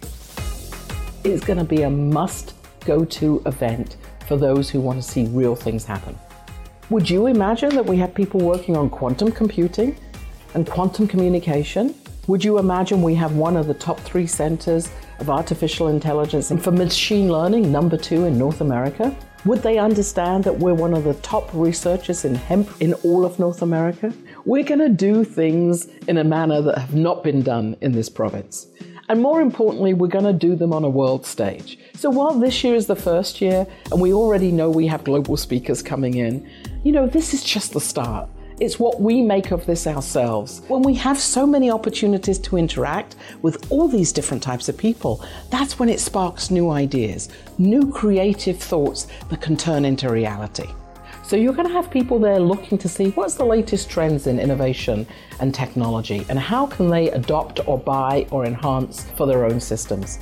It's 1.23 1.45
going 1.45 1.59
to 1.59 1.63
be 1.63 1.83
a 1.83 1.91
must 1.91 2.55
go 2.85 3.05
to 3.05 3.39
event 3.45 3.97
for 4.27 4.35
those 4.35 4.67
who 4.67 4.81
want 4.81 4.99
to 4.99 5.07
see 5.07 5.25
real 5.25 5.55
things 5.55 5.85
happen. 5.85 6.17
Would 6.89 7.09
you 7.09 7.27
imagine 7.27 7.75
that 7.75 7.85
we 7.85 7.97
have 7.97 8.13
people 8.15 8.39
working 8.39 8.77
on 8.77 8.89
quantum 8.89 9.29
computing 9.31 9.97
and 10.53 10.65
quantum 10.65 11.05
communication 11.05 11.93
Would 12.27 12.43
you 12.43 12.59
imagine 12.59 13.01
we 13.01 13.15
have 13.15 13.37
one 13.37 13.55
of 13.55 13.67
the 13.67 13.73
top 13.73 14.01
three 14.01 14.27
centers 14.27 14.89
of 15.19 15.29
artificial 15.29 15.87
intelligence 15.87 16.51
and 16.51 16.61
for 16.61 16.71
machine 16.71 17.31
learning, 17.31 17.71
number 17.71 17.95
two 17.95 18.25
in 18.25 18.37
North 18.37 18.59
America? 18.59 19.15
Would 19.45 19.63
they 19.63 19.77
understand 19.77 20.43
that 20.43 20.59
we're 20.59 20.73
one 20.73 20.93
of 20.93 21.05
the 21.05 21.13
top 21.15 21.49
researchers 21.53 22.25
in 22.25 22.35
hemp 22.35 22.69
in 22.81 22.93
all 22.95 23.23
of 23.23 23.39
North 23.39 23.61
America? 23.61 24.13
We're 24.43 24.65
going 24.65 24.79
to 24.79 24.89
do 24.89 25.23
things 25.23 25.87
in 26.09 26.17
a 26.17 26.23
manner 26.25 26.61
that 26.61 26.77
have 26.77 26.95
not 26.95 27.23
been 27.23 27.41
done 27.43 27.77
in 27.79 27.93
this 27.93 28.09
province. 28.09 28.67
And 29.09 29.21
more 29.21 29.41
importantly, 29.41 29.93
we're 29.93 30.07
going 30.07 30.25
to 30.25 30.33
do 30.33 30.55
them 30.55 30.73
on 30.73 30.83
a 30.83 30.89
world 30.89 31.25
stage. 31.25 31.79
So 31.93 32.09
while 32.09 32.33
this 32.33 32.63
year 32.63 32.75
is 32.75 32.87
the 32.87 32.95
first 32.95 33.39
year 33.39 33.65
and 33.91 34.01
we 34.01 34.13
already 34.13 34.51
know 34.51 34.69
we 34.69 34.87
have 34.87 35.03
global 35.05 35.37
speakers 35.37 35.81
coming 35.81 36.15
in, 36.15 36.49
you 36.83 36.91
know, 36.91 37.07
this 37.07 37.33
is 37.33 37.43
just 37.43 37.73
the 37.73 37.79
start. 37.79 38.29
It's 38.59 38.79
what 38.79 38.99
we 38.99 39.21
make 39.21 39.51
of 39.51 39.65
this 39.65 39.87
ourselves. 39.87 40.61
When 40.67 40.81
we 40.81 40.95
have 40.95 41.19
so 41.19 41.45
many 41.45 41.69
opportunities 41.69 42.39
to 42.39 42.57
interact 42.57 43.15
with 43.43 43.71
all 43.71 43.87
these 43.87 44.11
different 44.11 44.43
types 44.43 44.67
of 44.67 44.77
people, 44.77 45.23
that's 45.51 45.79
when 45.79 45.89
it 45.89 45.99
sparks 45.99 46.49
new 46.49 46.71
ideas, 46.71 47.29
new 47.59 47.91
creative 47.91 48.57
thoughts 48.57 49.07
that 49.29 49.41
can 49.41 49.55
turn 49.55 49.85
into 49.85 50.09
reality. 50.09 50.67
So 51.27 51.35
you're 51.35 51.51
going 51.51 51.67
to 51.67 51.73
have 51.73 51.91
people 51.91 52.19
there 52.19 52.39
looking 52.39 52.77
to 52.77 52.87
see 52.87 53.09
what's 53.09 53.33
the 53.33 53.43
latest 53.43 53.89
trends 53.89 54.27
in 54.27 54.39
innovation 54.39 55.05
and 55.41 55.53
technology 55.53 56.25
and 56.29 56.39
how 56.39 56.67
can 56.67 56.89
they 56.89 57.09
adopt 57.09 57.67
or 57.67 57.77
buy 57.77 58.25
or 58.31 58.45
enhance 58.45 59.03
for 59.17 59.27
their 59.27 59.43
own 59.43 59.59
systems. 59.59 60.19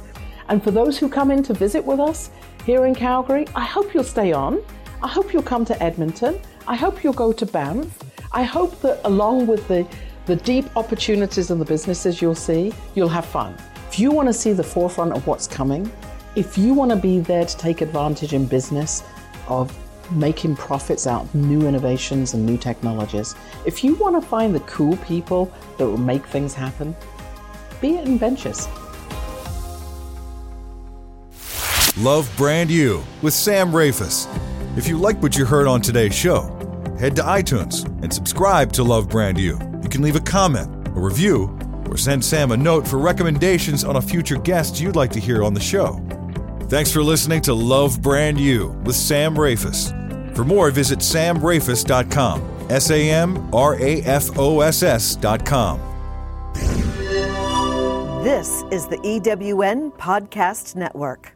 And 0.50 0.64
for 0.64 0.72
those 0.72 0.98
who 0.98 1.08
come 1.08 1.30
in 1.30 1.44
to 1.44 1.54
visit 1.54 1.86
with 1.86 2.00
us 2.00 2.32
here 2.66 2.88
in 2.88 2.96
Calgary, 2.96 3.46
I 3.54 3.64
hope 3.66 3.94
you'll 3.94 4.04
stay 4.04 4.34
on. 4.34 4.64
I 5.04 5.08
hope 5.08 5.32
you'll 5.32 5.44
come 5.44 5.64
to 5.66 5.84
Edmonton. 5.84 6.40
I 6.68 6.76
hope 6.76 7.04
you'll 7.04 7.14
go 7.14 7.32
to 7.32 7.46
Banff. 7.46 8.02
I 8.32 8.42
hope 8.42 8.82
that 8.82 9.00
along 9.04 9.46
with 9.46 9.68
the, 9.68 9.88
the 10.26 10.38
deep 10.38 10.66
opportunities 10.76 11.52
and 11.52 11.62
the 11.62 11.66
businesses 11.66 12.20
you'll 12.20 12.34
see, 12.34 12.74
you'll 12.96 13.10
have 13.10 13.26
fun. 13.26 13.56
If 13.90 14.00
you 14.00 14.10
want 14.10 14.28
to 14.28 14.34
see 14.34 14.54
the 14.54 14.64
forefront 14.64 15.14
of 15.14 15.28
what's 15.28 15.46
coming, 15.46 15.92
if 16.36 16.58
you 16.58 16.74
want 16.74 16.90
to 16.90 16.98
be 16.98 17.20
there 17.20 17.46
to 17.46 17.58
take 17.58 17.82
advantage 17.82 18.34
in 18.34 18.48
business 18.48 19.04
of 19.48 19.72
making 20.12 20.56
profits 20.56 21.08
out 21.08 21.24
of 21.24 21.36
new 21.36 21.68
innovations 21.68 22.34
and 22.34 22.46
new 22.46 22.58
technologies, 22.58 23.36
if 23.66 23.84
you 23.84 23.96
want 23.96 24.22
to 24.22 24.28
find 24.28 24.54
the 24.54 24.60
cool 24.62 24.98
people 24.98 25.52
that 25.78 25.86
will 25.86 25.98
make 25.98 26.26
things 26.26 26.54
happen, 26.54 26.96
be 27.82 27.98
Inventures. 27.98 28.68
Love 31.98 32.30
Brand 32.36 32.70
You 32.70 33.04
with 33.22 33.34
Sam 33.34 33.72
Rafoss. 33.72 34.28
If 34.78 34.88
you 34.88 34.98
like 34.98 35.22
what 35.24 35.38
you 35.38 35.46
heard 35.46 35.66
on 35.66 35.82
today's 35.82 36.14
show, 36.14 36.44
head 37.00 37.16
to 37.16 37.22
iTunes 37.22 37.86
and 38.04 38.14
subscribe 38.14 38.74
to 38.74 38.84
Love 38.84 39.08
Brand 39.08 39.40
You. 39.40 39.58
You 39.82 39.90
can 39.90 40.02
leave 40.02 40.18
a 40.18 40.22
comment, 40.22 40.88
a 40.90 41.00
review, 41.00 41.58
or 41.90 41.98
send 41.98 42.26
Sam 42.26 42.52
a 42.52 42.58
note 42.58 42.86
for 42.86 42.98
recommendations 42.98 43.84
on 43.84 43.96
a 43.96 44.02
future 44.02 44.38
guest 44.38 44.82
you'd 44.82 44.96
like 44.96 45.12
to 45.12 45.20
hear 45.20 45.44
on 45.44 45.54
the 45.54 45.62
show. 45.62 46.02
Thanks 46.68 46.92
for 46.92 47.04
listening 47.04 47.42
to 47.44 47.54
Love 47.54 48.02
Brand 48.02 48.40
You 48.40 48.70
with 48.84 48.96
Sam 48.96 49.36
Rafoss. 49.36 49.94
For 50.36 50.44
more, 50.44 50.72
visit 50.72 51.00
samrafoss.com. 51.00 52.42
S 52.70 52.90
A 52.90 53.12
M 53.12 53.54
R 53.54 53.80
A 53.80 54.02
F 54.02 54.38
O 54.40 54.62
S 54.62 54.82
S.com. 54.82 55.80
This 58.24 58.64
is 58.72 58.88
the 58.88 58.98
EWN 58.98 59.94
Podcast 59.94 60.76
Network. 60.76 61.35